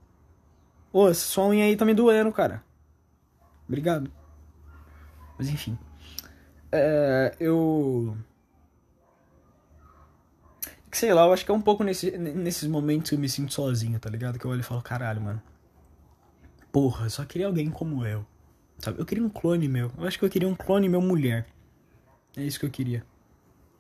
Ô, 0.93 1.11
sua 1.13 1.47
unha 1.47 1.65
aí 1.65 1.75
tá 1.75 1.83
me 1.83 1.93
doendo, 1.95 2.31
cara. 2.31 2.63
Obrigado. 3.67 4.11
Mas 5.37 5.49
enfim. 5.49 5.77
É, 6.71 7.35
eu. 7.39 8.15
Sei 10.91 11.13
lá, 11.13 11.25
eu 11.25 11.33
acho 11.33 11.43
que 11.43 11.51
é 11.51 11.53
um 11.53 11.61
pouco 11.61 11.83
nesse, 11.83 12.17
nesses 12.17 12.69
momentos 12.69 13.09
que 13.09 13.15
eu 13.15 13.19
me 13.19 13.27
sinto 13.27 13.53
sozinho, 13.53 13.99
tá 13.99 14.09
ligado? 14.09 14.39
Que 14.39 14.45
eu 14.45 14.51
olho 14.51 14.61
e 14.61 14.63
falo, 14.63 14.81
caralho, 14.81 15.21
mano 15.21 15.41
porra, 16.75 17.09
só 17.09 17.23
queria 17.23 17.47
alguém 17.47 17.71
como 17.71 18.05
eu. 18.05 18.25
Sabe? 18.79 18.99
Eu 18.99 19.05
queria 19.05 19.23
um 19.23 19.29
clone 19.29 19.65
meu. 19.65 19.89
Eu 19.97 20.05
acho 20.05 20.19
que 20.19 20.25
eu 20.25 20.29
queria 20.29 20.45
um 20.45 20.53
clone 20.53 20.89
meu 20.89 20.99
mulher. 20.99 21.47
É 22.35 22.43
isso 22.43 22.59
que 22.59 22.65
eu 22.65 22.69
queria. 22.69 23.01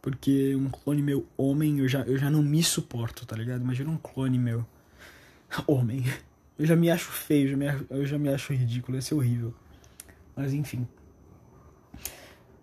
Porque 0.01 0.55
um 0.55 0.69
clone 0.69 1.01
meu 1.01 1.27
homem, 1.35 1.79
eu 1.79 1.89
já, 1.89 2.03
eu 2.03 2.17
já 2.17 2.29
não 2.29 2.41
me 2.41 2.63
suporto, 2.63 3.25
tá 3.25 3.35
ligado? 3.35 3.59
Imagina 3.59 3.91
um 3.91 3.97
clone 3.97 4.39
meu 4.39 4.65
homem. 5.67 6.05
Eu 6.57 6.65
já 6.65 6.73
me 6.77 6.89
acho 6.89 7.11
feio, 7.11 7.49
já 7.49 7.57
me 7.57 7.65
eu 7.89 8.05
já 8.05 8.17
me 8.17 8.29
acho 8.29 8.53
ridículo, 8.53 8.97
ia 8.97 9.01
ser 9.01 9.15
horrível. 9.15 9.53
Mas 10.33 10.53
enfim. 10.53 10.87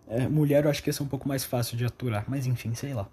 É, 0.09 0.27
mulher 0.29 0.65
eu 0.65 0.71
acho 0.71 0.83
que 0.83 0.89
ia 0.89 0.95
ser 0.95 1.03
um 1.03 1.09
pouco 1.09 1.29
mais 1.29 1.45
fácil 1.45 1.77
de 1.77 1.85
aturar, 1.85 2.25
mas 2.27 2.47
enfim, 2.47 2.73
sei 2.73 2.95
lá. 2.95 3.07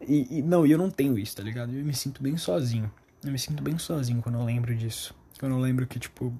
E, 0.00 0.38
e 0.38 0.42
não, 0.42 0.64
eu 0.64 0.78
não 0.78 0.90
tenho 0.90 1.18
isso, 1.18 1.36
tá 1.36 1.42
ligado? 1.42 1.74
Eu 1.74 1.84
me 1.84 1.92
sinto 1.92 2.22
bem 2.22 2.38
sozinho. 2.38 2.90
Eu 3.22 3.32
me 3.32 3.38
sinto 3.38 3.62
bem 3.62 3.76
sozinho 3.76 4.22
quando 4.22 4.38
eu 4.38 4.44
lembro 4.46 4.74
disso. 4.74 5.17
Eu 5.40 5.48
não 5.48 5.60
lembro 5.60 5.86
que, 5.86 5.98
tipo. 5.98 6.32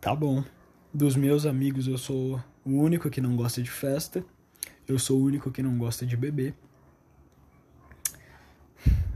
Tá 0.00 0.14
bom. 0.14 0.44
Dos 0.92 1.16
meus 1.16 1.44
amigos, 1.44 1.86
eu 1.86 1.98
sou 1.98 2.42
o 2.64 2.70
único 2.70 3.10
que 3.10 3.20
não 3.20 3.36
gosta 3.36 3.62
de 3.62 3.70
festa. 3.70 4.24
Eu 4.86 4.98
sou 4.98 5.20
o 5.20 5.24
único 5.24 5.50
que 5.50 5.62
não 5.62 5.76
gosta 5.78 6.06
de 6.06 6.16
beber. 6.16 6.54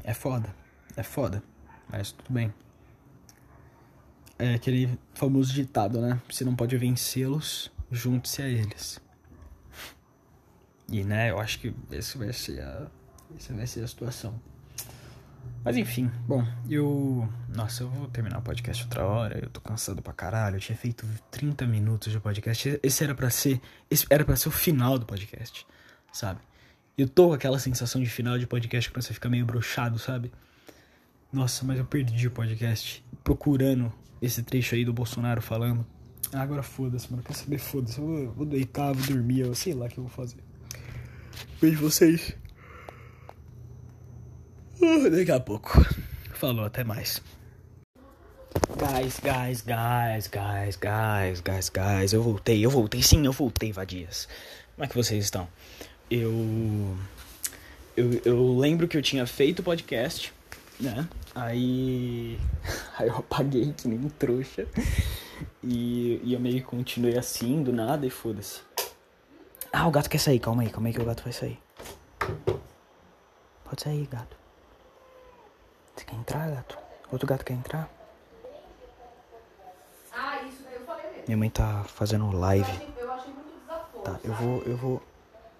É 0.02 0.14
foda. 0.14 0.54
É 0.96 1.02
foda. 1.02 1.42
Mas 1.88 2.12
tudo 2.12 2.32
bem. 2.32 2.52
É 4.38 4.54
aquele 4.54 4.98
famoso 5.14 5.52
ditado, 5.52 6.00
né? 6.00 6.20
Se 6.30 6.44
não 6.44 6.54
pode 6.54 6.76
vencê-los, 6.76 7.70
junte-se 7.90 8.42
a 8.42 8.48
eles. 8.48 9.00
E, 10.90 11.04
né, 11.04 11.30
eu 11.30 11.38
acho 11.38 11.58
que 11.58 11.74
esse 11.90 12.16
vai 12.16 12.32
ser 12.32 12.62
a, 12.62 12.86
essa 13.36 13.52
vai 13.52 13.66
ser 13.66 13.84
a 13.84 13.86
situação. 13.86 14.40
Mas 15.64 15.76
enfim, 15.76 16.10
bom, 16.26 16.44
eu. 16.68 17.28
Nossa, 17.54 17.82
eu 17.82 17.90
vou 17.90 18.06
terminar 18.08 18.38
o 18.38 18.42
podcast 18.42 18.84
outra 18.84 19.04
hora. 19.04 19.38
Eu 19.38 19.50
tô 19.50 19.60
cansado 19.60 20.00
pra 20.00 20.12
caralho. 20.12 20.56
Eu 20.56 20.60
tinha 20.60 20.76
feito 20.76 21.06
30 21.30 21.66
minutos 21.66 22.12
de 22.12 22.20
podcast. 22.20 22.80
Esse 22.82 23.04
era 23.04 23.14
para 23.14 23.28
ser. 23.28 23.60
Esse 23.90 24.06
era 24.08 24.24
para 24.24 24.36
ser 24.36 24.48
o 24.48 24.52
final 24.52 24.98
do 24.98 25.04
podcast, 25.04 25.66
sabe? 26.12 26.40
Eu 26.96 27.08
tô 27.08 27.28
com 27.28 27.34
aquela 27.34 27.58
sensação 27.58 28.02
de 28.02 28.08
final 28.08 28.38
de 28.38 28.46
podcast 28.46 28.90
que 28.90 29.00
você 29.00 29.12
fica 29.12 29.28
meio 29.28 29.44
brochado, 29.44 29.98
sabe? 29.98 30.32
Nossa, 31.32 31.64
mas 31.64 31.78
eu 31.78 31.84
perdi 31.84 32.26
o 32.26 32.30
podcast 32.30 33.04
procurando 33.22 33.92
esse 34.22 34.42
trecho 34.42 34.74
aí 34.74 34.84
do 34.84 34.92
Bolsonaro 34.92 35.42
falando. 35.42 35.86
Ah, 36.32 36.42
agora 36.42 36.62
foda-se, 36.62 37.10
mano. 37.10 37.22
Quer 37.22 37.34
saber? 37.34 37.58
Foda-se. 37.58 37.98
Eu 37.98 38.06
vou, 38.06 38.32
vou 38.32 38.46
deitar, 38.46 38.92
vou 38.92 39.06
dormir, 39.06 39.40
eu 39.40 39.54
sei 39.54 39.74
lá 39.74 39.86
o 39.86 39.88
que 39.88 39.98
eu 39.98 40.04
vou 40.04 40.12
fazer. 40.12 40.38
Beijo 41.60 41.78
vocês. 41.78 42.34
Uh, 44.80 45.10
daqui 45.10 45.32
a 45.32 45.40
pouco. 45.40 45.84
Falou, 46.34 46.64
até 46.64 46.84
mais. 46.84 47.20
Guys, 48.76 49.20
guys, 49.20 49.62
guys, 49.62 50.28
guys, 50.28 50.76
guys, 50.76 51.40
guys, 51.40 51.68
guys. 51.68 52.12
Eu 52.12 52.22
voltei, 52.22 52.64
eu 52.64 52.70
voltei, 52.70 53.02
sim, 53.02 53.26
eu 53.26 53.32
voltei, 53.32 53.72
vadias. 53.72 54.28
Como 54.74 54.84
é 54.84 54.88
que 54.88 54.94
vocês 54.94 55.24
estão? 55.24 55.48
Eu. 56.08 56.96
Eu, 57.96 58.20
eu 58.24 58.56
lembro 58.56 58.86
que 58.86 58.96
eu 58.96 59.02
tinha 59.02 59.26
feito 59.26 59.58
o 59.58 59.62
podcast, 59.64 60.32
né? 60.78 61.08
Aí. 61.34 62.38
Aí 62.96 63.08
eu 63.08 63.16
apaguei 63.16 63.72
que 63.76 63.88
nem 63.88 64.08
trouxa. 64.10 64.66
E, 65.62 66.20
e 66.22 66.34
eu 66.34 66.40
meio 66.40 66.56
que 66.56 66.62
continuei 66.62 67.18
assim, 67.18 67.62
do 67.62 67.72
nada, 67.72 68.06
e 68.06 68.10
foda-se. 68.10 68.60
Ah, 69.72 69.88
o 69.88 69.90
gato 69.90 70.08
quer 70.08 70.18
sair, 70.18 70.38
calma 70.38 70.62
aí, 70.62 70.70
calma 70.70 70.88
aí 70.88 70.94
que 70.94 71.00
o 71.00 71.04
gato 71.04 71.22
vai 71.22 71.32
sair. 71.32 71.58
Pode 73.64 73.82
sair, 73.82 74.06
gato. 74.06 74.37
Você 75.98 76.04
quer 76.04 76.14
entrar, 76.14 76.48
gato? 76.48 76.78
Outro 77.10 77.26
gato 77.26 77.44
quer 77.44 77.54
entrar? 77.54 77.90
Ah, 80.12 80.40
isso 80.44 80.62
daí 80.62 80.74
eu 80.74 80.80
falei 80.82 81.06
mesmo. 81.10 81.24
Minha 81.26 81.36
mãe 81.36 81.50
tá 81.50 81.82
fazendo 81.88 82.30
live. 82.30 82.70
Eu 82.70 82.76
achei, 82.76 82.94
eu 83.02 83.12
achei 83.12 83.32
muito 83.32 83.58
desaforo. 83.58 84.04
Tá, 84.04 84.20
eu 84.22 84.32
vou, 84.34 84.62
eu 84.62 84.76
vou. 84.76 85.02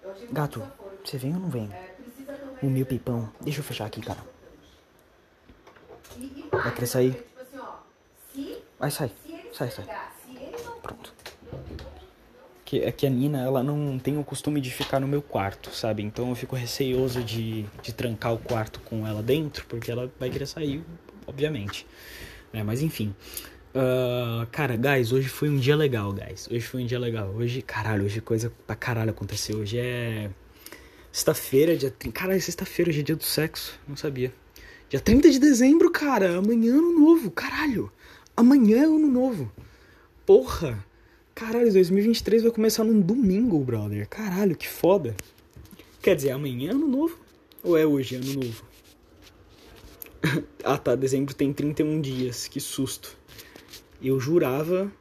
Eu 0.01 0.15
Gato, 0.31 0.61
desaforo. 0.61 0.99
você 1.03 1.17
vem 1.17 1.33
ou 1.33 1.41
não 1.41 1.49
vem? 1.49 1.69
É. 1.73 1.93
O 2.63 2.67
meu 2.67 2.85
pipão. 2.85 3.29
Deixa 3.41 3.59
eu 3.59 3.63
fechar 3.65 3.87
aqui, 3.87 4.01
cara. 4.01 4.19
Vai 6.53 6.73
querer 6.73 6.87
sair? 6.87 7.11
Tipo 7.13 7.41
assim, 7.41 8.61
Vai, 8.79 8.91
sai. 8.91 9.11
Sai, 9.51 9.71
sai. 9.71 9.85
Pronto. 10.81 11.13
Que, 12.69 12.83
é 12.83 12.91
que 12.91 13.07
a 13.07 13.09
Nina, 13.09 13.41
ela 13.41 13.63
não 13.63 13.97
tem 13.97 14.19
o 14.19 14.23
costume 14.23 14.61
de 14.61 14.69
ficar 14.69 14.99
no 14.99 15.07
meu 15.07 15.23
quarto, 15.23 15.71
sabe? 15.75 16.03
Então 16.03 16.29
eu 16.29 16.35
fico 16.35 16.55
receioso 16.55 17.23
de, 17.23 17.65
de 17.81 17.91
trancar 17.91 18.31
o 18.31 18.37
quarto 18.37 18.79
com 18.81 19.07
ela 19.07 19.23
dentro, 19.23 19.65
porque 19.65 19.89
ela 19.89 20.11
vai 20.19 20.29
querer 20.29 20.45
sair, 20.45 20.83
obviamente. 21.25 21.87
É, 22.53 22.61
mas 22.61 22.83
enfim. 22.83 23.15
Ah, 23.73 24.45
cara, 24.51 24.75
guys, 24.75 25.11
hoje 25.11 25.27
foi 25.27 25.49
um 25.49 25.57
dia 25.57 25.75
legal, 25.75 26.13
guys. 26.13 26.47
Hoje 26.51 26.61
foi 26.61 26.83
um 26.83 26.85
dia 26.85 26.99
legal. 26.99 27.29
Hoje, 27.29 27.63
caralho, 27.63 28.05
hoje 28.05 28.21
coisa 28.21 28.53
pra 28.67 28.75
caralho 28.75 29.09
aconteceu. 29.09 29.57
Hoje 29.57 29.79
é. 29.79 30.29
Sexta-feira, 31.11 31.75
dia. 31.75 31.91
Caralho, 32.13 32.39
sexta-feira, 32.39 32.91
hoje 32.91 32.99
é 32.99 33.03
dia 33.03 33.15
do 33.15 33.23
sexo. 33.23 33.79
Não 33.87 33.95
sabia. 33.95 34.31
Dia 34.89 34.99
30 34.99 35.31
de 35.31 35.39
dezembro, 35.39 35.89
cara. 35.89 36.37
Amanhã 36.37 36.73
é 36.73 36.77
ano 36.77 36.99
novo, 36.99 37.31
caralho. 37.31 37.91
Amanhã 38.37 38.77
é 38.77 38.85
ano 38.85 39.07
novo. 39.07 39.51
Porra. 40.23 40.87
Caralho, 41.39 41.71
2023 41.71 42.43
vai 42.43 42.51
começar 42.51 42.83
num 42.83 42.99
domingo, 42.99 43.57
brother. 43.59 44.05
Caralho, 44.09 44.57
que 44.57 44.67
foda. 44.67 45.15
Quer 46.01 46.13
dizer, 46.13 46.31
amanhã 46.31 46.71
é 46.71 46.73
ano 46.73 46.85
novo? 46.85 47.17
Ou 47.63 47.77
é 47.77 47.85
hoje 47.85 48.15
ano 48.15 48.33
novo? 48.33 48.65
ah 50.65 50.77
tá, 50.77 50.95
dezembro 50.95 51.33
tem 51.33 51.53
31 51.53 52.01
dias. 52.01 52.45
Que 52.49 52.59
susto. 52.59 53.17
Eu 54.03 54.19
jurava. 54.19 54.91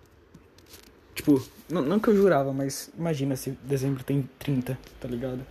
Tipo, 1.12 1.44
não, 1.68 1.82
não 1.82 1.98
que 1.98 2.06
eu 2.06 2.14
jurava, 2.14 2.52
mas 2.52 2.88
imagina 2.96 3.34
se 3.34 3.58
dezembro 3.64 4.04
tem 4.04 4.30
30, 4.38 4.78
tá 5.00 5.08
ligado? 5.08 5.44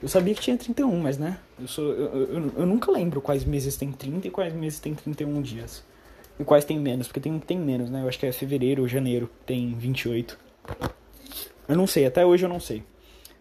Eu 0.00 0.08
sabia 0.08 0.32
que 0.32 0.40
tinha 0.40 0.56
31, 0.56 0.96
mas 1.00 1.18
né? 1.18 1.40
Eu, 1.58 1.66
sou, 1.66 1.92
eu, 1.92 2.22
eu, 2.22 2.52
eu 2.56 2.66
nunca 2.66 2.92
lembro 2.92 3.20
quais 3.20 3.44
meses 3.44 3.76
tem 3.76 3.90
30 3.90 4.28
e 4.28 4.30
quais 4.30 4.54
meses 4.54 4.78
tem 4.78 4.94
31 4.94 5.42
dias. 5.42 5.82
E 6.40 6.44
quais 6.44 6.64
tem 6.64 6.78
menos, 6.78 7.06
porque 7.06 7.20
tem 7.20 7.38
tem 7.38 7.58
menos, 7.58 7.90
né? 7.90 8.00
Eu 8.00 8.08
acho 8.08 8.18
que 8.18 8.24
é 8.24 8.32
fevereiro 8.32 8.80
ou 8.80 8.88
janeiro, 8.88 9.28
tem 9.44 9.74
28. 9.74 10.38
Eu 11.68 11.76
não 11.76 11.86
sei, 11.86 12.06
até 12.06 12.24
hoje 12.24 12.46
eu 12.46 12.48
não 12.48 12.58
sei. 12.58 12.82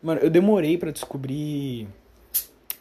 Mano, 0.03 0.19
eu 0.19 0.29
demorei 0.29 0.77
pra 0.77 0.91
descobrir 0.91 1.87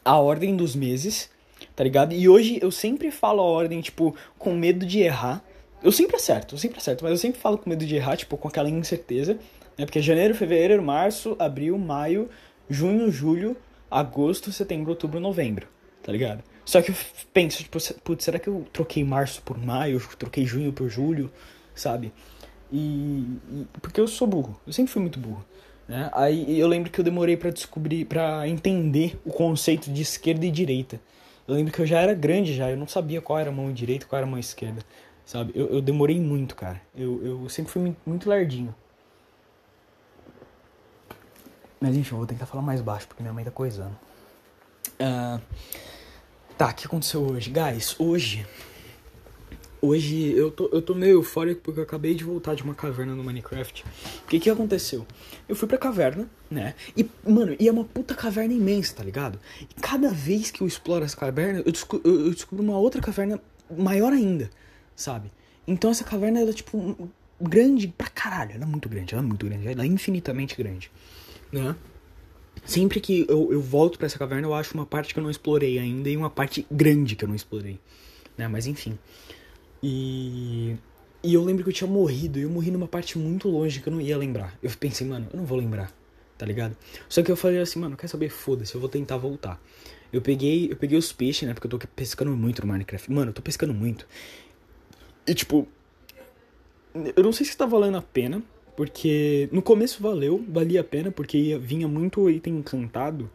a 0.05 0.19
ordem 0.19 0.57
dos 0.57 0.75
meses, 0.75 1.31
tá 1.77 1.85
ligado? 1.85 2.15
E 2.15 2.29
hoje 2.29 2.59
eu 2.61 2.73
sempre 2.73 3.13
falo 3.13 3.41
a 3.41 3.45
ordem, 3.45 3.81
tipo, 3.81 4.13
com 4.37 4.53
medo 4.55 4.85
de 4.85 4.99
errar. 4.99 5.41
Eu 5.81 5.93
sempre 5.93 6.17
acerto, 6.17 6.57
eu 6.57 6.59
sempre 6.59 6.79
acerto, 6.79 7.05
mas 7.05 7.13
eu 7.13 7.19
sempre 7.19 7.41
falo 7.41 7.57
com 7.57 7.71
medo 7.71 7.87
de 7.87 7.95
errar, 7.95 8.17
tipo, 8.17 8.37
com 8.37 8.49
aquela 8.49 8.69
incerteza, 8.69 9.35
né? 9.79 9.87
Porque 9.87 10.01
é 10.01 10.03
janeiro, 10.03 10.35
fevereiro, 10.35 10.83
março, 10.83 11.37
abril, 11.39 11.79
maio, 11.79 12.29
junho, 12.69 13.09
julho, 13.13 13.57
agosto, 13.89 14.51
setembro, 14.51 14.91
outubro, 14.91 15.21
novembro, 15.21 15.69
tá 16.03 16.11
ligado? 16.11 16.43
Só 16.69 16.83
que 16.83 16.91
eu 16.91 16.95
penso, 17.33 17.63
tipo, 17.63 17.79
putz, 18.05 18.25
será 18.25 18.39
que 18.39 18.47
eu 18.47 18.67
troquei 18.71 19.03
março 19.03 19.41
por 19.41 19.57
maio, 19.57 19.99
troquei 20.19 20.45
junho 20.45 20.71
por 20.71 20.91
julho, 20.91 21.33
sabe? 21.75 22.13
E, 22.71 23.25
e- 23.51 23.67
porque 23.81 23.99
eu 23.99 24.07
sou 24.07 24.27
burro, 24.29 24.61
eu 24.67 24.73
sempre 24.75 24.93
fui 24.93 25.01
muito 25.01 25.19
burro, 25.19 25.43
né? 25.89 26.11
Aí 26.13 26.61
eu 26.61 26.69
lembro 26.69 26.91
que 26.91 27.01
eu 27.01 27.05
demorei 27.05 27.39
pra 27.39 27.49
descobrir, 27.49 28.05
pra 28.05 28.47
entender 28.47 29.19
o 29.25 29.31
conceito 29.33 29.91
de 29.91 30.03
esquerda 30.03 30.45
e 30.45 30.51
direita. 30.51 31.01
Eu 31.47 31.55
lembro 31.55 31.73
que 31.73 31.81
eu 31.81 31.87
já 31.87 32.01
era 32.03 32.13
grande 32.13 32.55
já, 32.55 32.71
eu 32.71 32.77
não 32.77 32.87
sabia 32.87 33.23
qual 33.23 33.39
era 33.39 33.49
a 33.49 33.53
mão 33.53 33.73
direita 33.73 34.05
e 34.05 34.07
qual 34.07 34.19
era 34.19 34.27
a 34.27 34.31
mão 34.31 34.39
esquerda, 34.39 34.83
sabe? 35.25 35.53
Eu, 35.55 35.69
eu 35.69 35.81
demorei 35.81 36.21
muito, 36.21 36.55
cara. 36.55 36.83
Eu, 36.95 37.25
eu 37.25 37.49
sempre 37.49 37.73
fui 37.73 37.97
muito- 38.05 38.29
lardinho. 38.29 38.75
Mas 41.81 41.97
enfim, 41.97 42.13
eu 42.15 42.19
vou 42.19 42.27
tentar 42.27 42.45
falar 42.45 42.61
mais 42.63 42.83
baixo, 42.83 43.09
porque 43.09 43.23
minha 43.23 43.33
mãe 43.33 43.43
tá 43.43 43.51
coisando. 43.51 43.97
Ah, 45.01 45.41
tá, 46.59 46.71
o 46.71 46.75
que 46.75 46.87
aconteceu 46.87 47.23
hoje? 47.23 47.50
Guys, 47.50 47.95
hoje. 48.00 48.45
Hoje 49.81 50.33
eu 50.33 50.50
tô, 50.50 50.69
eu 50.73 50.83
tô 50.83 50.93
meio 50.93 51.12
eufórico 51.12 51.61
porque 51.62 51.79
eu 51.79 51.85
acabei 51.85 52.17
de 52.17 52.25
voltar 52.25 52.57
de 52.57 52.65
uma 52.65 52.75
caverna 52.75 53.15
no 53.15 53.23
Minecraft. 53.23 53.85
O 54.25 54.27
que 54.27 54.41
que 54.41 54.50
aconteceu? 54.50 55.07
Eu 55.49 55.55
fui 55.55 55.69
pra 55.69 55.79
caverna, 55.79 56.29
né? 56.50 56.75
E, 56.97 57.09
mano, 57.25 57.55
e 57.61 57.69
é 57.69 57.71
uma 57.71 57.85
puta 57.85 58.12
caverna 58.12 58.53
imensa, 58.53 58.97
tá 58.97 59.05
ligado? 59.05 59.38
E 59.61 59.81
cada 59.81 60.11
vez 60.11 60.50
que 60.50 60.61
eu 60.61 60.67
exploro 60.67 61.05
essa 61.05 61.17
caverna, 61.17 61.62
eu, 61.65 61.73
eu, 62.05 62.25
eu 62.27 62.31
descubro 62.33 62.65
uma 62.65 62.77
outra 62.77 63.00
caverna 63.00 63.41
maior 63.71 64.12
ainda, 64.12 64.50
sabe? 64.97 65.31
Então 65.65 65.93
essa 65.93 66.03
caverna, 66.03 66.41
ela 66.41 66.50
é 66.50 66.55
tipo 66.55 67.09
grande 67.41 67.87
pra 67.87 68.09
caralho. 68.09 68.55
Ela 68.57 68.65
é 68.65 68.67
muito 68.67 68.88
grande, 68.88 69.15
ela 69.15 69.23
é 69.23 69.27
muito 69.27 69.47
grande, 69.47 69.69
ela 69.69 69.85
é 69.85 69.87
infinitamente 69.87 70.57
grande, 70.57 70.91
né? 71.53 71.77
Sempre 72.65 73.00
que 73.00 73.27
eu, 73.29 73.53
eu 73.53 73.61
volto 73.61 73.99
pra 73.99 74.07
essa 74.07 74.19
caverna, 74.19 74.47
eu 74.47 74.55
acho 74.55 74.75
uma 74.75 74.87
parte 74.87 75.12
que 75.12 75.21
eu 75.21 75.23
não 75.23 75.31
explorei 75.31 75.79
ainda 75.79 76.09
e 76.09 76.17
uma 76.17 76.31
parte 76.31 76.67
grande 76.71 77.17
que 77.17 77.25
eu 77.25 77.29
não 77.29 77.35
explorei, 77.35 77.79
né? 78.37 78.49
Mas 78.49 78.67
enfim. 78.67 78.99
E. 79.83 80.77
E 81.23 81.35
eu 81.35 81.43
lembro 81.43 81.65
que 81.65 81.71
eu 81.71 81.75
tinha 81.75 81.91
morrido, 81.91 82.38
e 82.38 82.43
eu 82.43 82.50
morri 82.50 82.71
numa 82.71 82.87
parte 82.87 83.19
muito 83.19 83.49
longe 83.49 83.81
que 83.81 83.88
eu 83.88 83.93
não 83.93 84.00
ia 84.00 84.17
lembrar. 84.17 84.57
Eu 84.62 84.71
pensei, 84.79 85.05
mano, 85.05 85.27
eu 85.33 85.37
não 85.37 85.45
vou 85.45 85.59
lembrar, 85.59 85.93
tá 86.37 86.47
ligado? 86.47 86.77
Só 87.09 87.23
que 87.25 87.31
eu 87.31 87.37
falei 87.37 87.59
assim, 87.59 87.81
mano, 87.81 87.97
quer 87.97 88.07
saber? 88.07 88.29
Foda-se, 88.29 88.73
eu 88.73 88.81
vou 88.81 88.88
tentar 88.88 89.17
voltar. 89.17 89.61
Eu 90.12 90.23
peguei, 90.23 90.71
eu 90.71 90.77
peguei 90.77 90.97
os 90.97 91.12
peixes, 91.12 91.47
né? 91.47 91.55
Porque 91.55 91.67
eu 91.67 91.71
tô 91.71 91.79
pescando 91.88 92.35
muito 92.37 92.65
no 92.65 92.73
Minecraft. 92.73 93.12
Mano, 93.12 93.31
eu 93.31 93.35
tô 93.35 93.43
pescando 93.43 93.75
muito. 93.75 94.07
E 95.27 95.35
tipo. 95.35 95.67
Eu 97.17 97.23
não 97.23 97.33
sei 97.33 97.45
se 97.45 97.57
tá 97.57 97.67
valendo 97.67 97.99
a 97.99 98.03
pena, 98.03 98.43
porque 98.78 99.49
no 99.50 99.61
começo 99.61 100.00
valeu, 100.00 100.44
valia 100.49 100.82
a 100.82 100.85
pena, 100.85 101.11
porque 101.11 101.37
ia- 101.37 101.58
vinha 101.58 101.88
muito 101.88 102.30
item 102.30 102.58
encantado, 102.58 103.28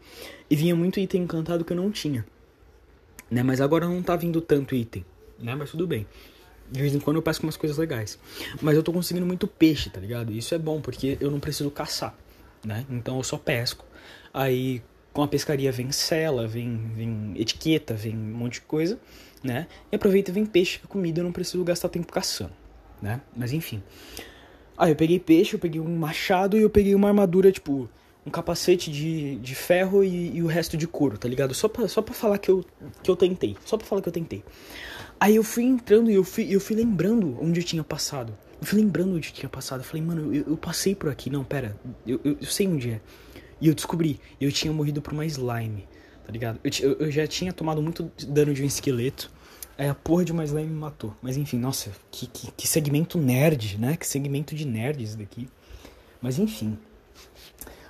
e 0.49 0.55
vinha 0.55 0.73
muito 0.73 1.01
item 1.01 1.23
encantado 1.23 1.65
que 1.65 1.73
eu 1.73 1.75
não 1.75 1.91
tinha. 1.91 2.25
Né? 3.29 3.43
Mas 3.43 3.59
agora 3.59 3.85
não 3.85 4.01
tá 4.01 4.15
vindo 4.15 4.39
tanto 4.39 4.73
item, 4.73 5.05
né? 5.37 5.53
Mas 5.53 5.69
tudo 5.71 5.85
bem. 5.85 6.07
De 6.71 6.79
vez 6.79 6.95
em 6.95 6.99
quando 7.01 7.17
eu 7.17 7.21
pesco 7.21 7.45
umas 7.45 7.57
coisas 7.57 7.77
legais. 7.77 8.17
Mas 8.61 8.77
eu 8.77 8.81
tô 8.83 8.93
conseguindo 8.93 9.25
muito 9.25 9.45
peixe, 9.45 9.89
tá 9.89 9.99
ligado? 9.99 10.31
E 10.31 10.37
isso 10.37 10.55
é 10.55 10.57
bom, 10.57 10.79
porque 10.79 11.17
eu 11.19 11.29
não 11.29 11.41
preciso 11.41 11.69
caçar, 11.69 12.17
né? 12.65 12.85
Então 12.89 13.17
eu 13.17 13.23
só 13.23 13.37
pesco. 13.37 13.83
Aí 14.33 14.81
com 15.11 15.23
a 15.23 15.27
pescaria 15.27 15.73
vem 15.73 15.91
cela, 15.91 16.47
vem, 16.47 16.89
vem 16.95 17.33
etiqueta, 17.35 17.93
vem 17.95 18.15
um 18.15 18.37
monte 18.37 18.53
de 18.53 18.61
coisa, 18.61 18.97
né? 19.43 19.67
E 19.91 19.95
aproveita 19.97 20.31
e 20.31 20.33
vem 20.33 20.45
peixe, 20.45 20.79
comida 20.87 21.19
eu 21.19 21.25
não 21.25 21.33
preciso 21.33 21.61
gastar 21.65 21.89
tempo 21.89 22.13
caçando, 22.13 22.53
né? 23.01 23.19
Mas 23.35 23.51
enfim. 23.51 23.83
Aí 24.77 24.91
eu 24.91 24.95
peguei 24.95 25.19
peixe, 25.19 25.55
eu 25.55 25.59
peguei 25.59 25.79
um 25.79 25.97
machado 25.97 26.57
e 26.57 26.61
eu 26.61 26.69
peguei 26.69 26.95
uma 26.95 27.07
armadura, 27.07 27.51
tipo, 27.51 27.89
um 28.25 28.31
capacete 28.31 28.91
de, 28.91 29.35
de 29.35 29.55
ferro 29.55 30.03
e, 30.03 30.37
e 30.37 30.41
o 30.41 30.47
resto 30.47 30.77
de 30.77 30.87
couro, 30.87 31.17
tá 31.17 31.27
ligado? 31.27 31.53
Só 31.53 31.67
pra, 31.67 31.87
só 31.87 32.01
pra 32.01 32.13
falar 32.13 32.37
que 32.37 32.49
eu, 32.49 32.65
que 33.01 33.11
eu 33.11 33.15
tentei. 33.15 33.55
Só 33.65 33.77
pra 33.77 33.85
falar 33.85 34.01
que 34.01 34.09
eu 34.09 34.13
tentei. 34.13 34.43
Aí 35.19 35.35
eu 35.35 35.43
fui 35.43 35.63
entrando 35.63 36.09
e 36.09 36.15
eu 36.15 36.23
fui, 36.23 36.47
eu 36.49 36.59
fui 36.59 36.75
lembrando 36.75 37.37
onde 37.41 37.59
eu 37.59 37.63
tinha 37.63 37.83
passado. 37.83 38.35
Eu 38.59 38.67
fui 38.67 38.79
lembrando 38.79 39.15
onde 39.15 39.29
eu 39.29 39.33
tinha 39.33 39.49
passado. 39.49 39.81
Eu 39.81 39.85
falei, 39.85 40.01
mano, 40.01 40.33
eu, 40.33 40.45
eu 40.47 40.57
passei 40.57 40.95
por 40.95 41.09
aqui. 41.09 41.29
Não, 41.29 41.43
pera. 41.43 41.77
Eu, 42.07 42.19
eu, 42.23 42.37
eu 42.39 42.47
sei 42.47 42.67
onde 42.67 42.91
é. 42.91 43.01
E 43.59 43.67
eu 43.67 43.73
descobri. 43.73 44.19
Eu 44.39 44.51
tinha 44.51 44.71
morrido 44.73 45.01
por 45.01 45.13
uma 45.13 45.25
slime, 45.25 45.87
tá 46.25 46.31
ligado? 46.31 46.59
Eu, 46.63 46.71
eu, 46.81 46.97
eu 47.07 47.11
já 47.11 47.27
tinha 47.27 47.51
tomado 47.51 47.81
muito 47.81 48.11
dano 48.27 48.53
de 48.53 48.63
um 48.63 48.65
esqueleto. 48.65 49.29
Aí 49.77 49.87
a 49.89 49.95
porra 49.95 50.23
de 50.23 50.31
uma 50.31 50.43
slime 50.45 50.69
me 50.69 50.79
matou. 50.79 51.15
Mas 51.21 51.35
enfim, 51.37 51.57
nossa, 51.57 51.91
que, 52.11 52.27
que, 52.27 52.51
que 52.51 52.67
segmento 52.67 53.17
nerd, 53.17 53.77
né? 53.77 53.97
Que 53.97 54.05
segmento 54.05 54.55
de 54.55 54.65
nerd 54.65 55.03
esse 55.03 55.17
daqui. 55.17 55.49
Mas 56.21 56.37
enfim. 56.39 56.77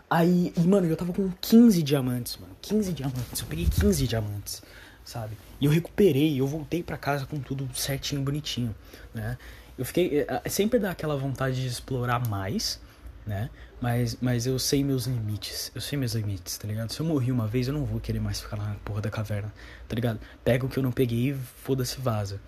Aí, 0.10 0.54
e, 0.56 0.62
mano, 0.62 0.88
eu 0.88 0.96
tava 0.96 1.12
com 1.12 1.30
15 1.42 1.82
diamantes, 1.82 2.38
mano. 2.38 2.56
15 2.62 2.94
diamantes. 2.94 3.42
Eu 3.42 3.48
peguei 3.48 3.66
15 3.66 4.08
diamantes, 4.08 4.62
sabe? 5.04 5.36
E 5.60 5.66
eu 5.66 5.72
recuperei, 5.72 6.40
eu 6.40 6.46
voltei 6.48 6.84
pra 6.84 6.98
casa 6.98 7.26
com 7.26 7.40
tudo 7.40 7.68
certinho, 7.76 8.22
bonitinho, 8.22 8.76
né? 9.14 9.38
Eu 9.78 9.84
fiquei. 9.86 10.20
eh, 10.20 10.42
eh, 10.46 10.50
Sempre 10.50 10.78
dá 10.80 10.92
aquela 10.92 11.18
vontade 11.18 11.62
de 11.62 11.68
explorar 11.68 12.28
mais, 12.30 12.80
né? 13.26 13.50
Mas, 13.84 14.18
mas 14.22 14.46
eu 14.48 14.58
sei 14.58 14.82
meus 14.82 15.08
limites. 15.08 15.70
Eu 15.76 15.82
sei 15.82 16.00
meus 16.00 16.14
limites, 16.14 16.58
tá 16.58 16.66
ligado? 16.66 16.94
Se 16.94 17.02
eu 17.02 17.06
morri 17.06 17.34
uma 17.34 17.46
vez, 17.46 17.68
eu 17.68 17.74
não 17.74 17.84
vou 17.84 18.00
querer 18.00 18.22
mais 18.22 18.40
ficar 18.40 18.56
lá 18.58 18.64
na 18.70 18.76
porra 18.76 19.02
da 19.02 19.10
caverna, 19.10 19.54
tá 19.90 19.94
ligado? 19.94 20.22
Pega 20.42 20.66
o 20.66 20.70
que 20.70 20.80
eu 20.80 20.84
não 20.84 20.90
peguei 20.94 21.32
e 21.32 21.34
foda-se 21.34 22.00
vaza, 22.00 22.40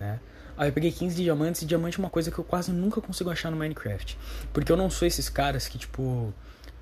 né? 0.00 0.18
Aí 0.56 0.68
eu 0.70 0.72
peguei 0.72 0.90
15 0.90 1.14
diamantes 1.22 1.62
e 1.62 1.66
diamante 1.66 1.98
é 1.98 2.00
uma 2.00 2.10
coisa 2.10 2.32
que 2.32 2.38
eu 2.40 2.42
quase 2.42 2.72
nunca 2.72 3.00
consigo 3.00 3.30
achar 3.30 3.48
no 3.48 3.56
Minecraft. 3.56 4.18
Porque 4.52 4.72
eu 4.72 4.76
não 4.76 4.90
sou 4.90 5.06
esses 5.06 5.28
caras 5.28 5.68
que, 5.68 5.78
tipo, 5.78 6.34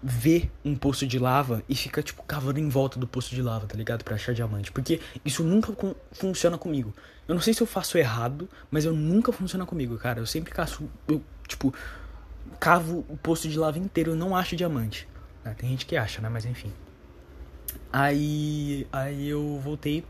vê 0.03 0.49
um 0.65 0.75
poço 0.75 1.07
de 1.07 1.19
lava 1.19 1.63
e 1.69 1.75
fica, 1.75 2.03
tipo, 2.03 2.23
cavando 2.23 2.59
em 2.59 2.71
volta 2.71 2.99
do 2.99 3.07
poço 3.07 3.35
de 3.35 3.43
lava, 3.43 3.67
tá 3.67 3.77
ligado? 3.77 4.03
Pra 4.03 4.15
achar 4.15 4.33
diamante. 4.35 4.73
Porque 4.73 4.99
isso 5.27 5.45
nunca 5.45 5.73
com- 5.75 5.95
funciona 6.11 6.57
comigo. 6.57 6.95
Eu 7.29 7.35
não 7.35 7.43
sei 7.43 7.53
se 7.53 7.61
eu 7.61 7.67
faço 7.67 7.99
errado, 7.99 8.49
mas 8.71 8.87
eu 8.87 8.95
nunca 8.95 9.31
funciona 9.31 9.67
comigo, 9.67 9.99
cara. 9.99 10.21
Eu 10.21 10.27
sempre 10.27 10.53
caço, 10.55 10.89
eu, 11.07 11.23
tipo, 11.47 11.75
cavo 12.59 13.05
o 13.09 13.17
poço 13.17 13.49
de 13.49 13.59
lava 13.59 13.79
inteiro, 13.79 14.15
não 14.15 14.37
acho 14.37 14.57
diamante. 14.57 15.09
né? 15.45 15.55
Tem 15.57 15.71
gente 15.71 15.87
que 15.87 15.97
acha, 15.97 16.21
né? 16.21 16.29
Mas 16.29 16.45
enfim. 16.45 16.73
Aí, 17.93 18.87
aí 18.93 19.29
eu 19.29 19.59
voltei 19.63 20.05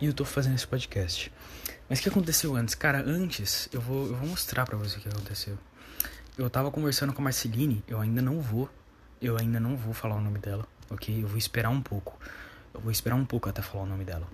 e 0.00 0.06
eu 0.06 0.14
tô 0.14 0.24
fazendo 0.24 0.54
esse 0.54 0.66
podcast. 0.66 1.32
Mas 1.88 1.98
o 1.98 2.02
que 2.02 2.08
aconteceu 2.08 2.54
antes? 2.54 2.74
Cara, 2.74 3.02
antes, 3.04 3.68
eu 3.72 3.80
vou, 3.80 4.06
eu 4.06 4.14
vou 4.14 4.28
mostrar 4.28 4.64
pra 4.64 4.76
você 4.76 4.98
o 4.98 5.00
que 5.00 5.08
aconteceu. 5.08 5.58
Eu 6.38 6.48
tava 6.48 6.70
conversando 6.70 7.12
com 7.12 7.20
a 7.20 7.24
Marceline, 7.24 7.82
eu 7.86 8.00
ainda 8.00 8.22
não 8.22 8.40
vou, 8.40 8.70
eu 9.20 9.36
ainda 9.36 9.60
não 9.60 9.76
vou 9.76 9.92
falar 9.92 10.14
o 10.16 10.20
nome 10.20 10.38
dela, 10.38 10.66
ok? 10.88 11.22
Eu 11.22 11.28
vou 11.28 11.36
esperar 11.36 11.68
um 11.68 11.82
pouco. 11.82 12.18
Eu 12.72 12.80
vou 12.80 12.92
esperar 12.92 13.16
um 13.16 13.26
pouco 13.26 13.48
até 13.48 13.60
falar 13.60 13.84
o 13.84 13.86
nome 13.86 14.04
dela. 14.04 14.26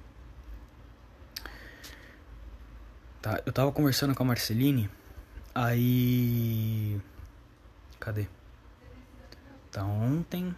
Tá, 3.23 3.40
eu 3.45 3.52
tava 3.52 3.73
conversando 3.73 4.14
com 4.14 4.23
a 4.23 4.26
Marceline, 4.26 4.88
aí. 5.55 7.00
Cadê? 7.99 8.26
Tá 9.71 9.85
ontem. 9.85 10.55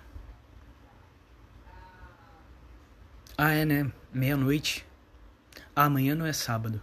Ah, 3.36 3.52
é, 3.52 3.64
né? 3.64 3.90
Meia-noite. 4.12 4.84
Ah, 5.74 5.84
amanhã 5.84 6.14
não 6.14 6.26
é 6.26 6.32
sábado. 6.32 6.80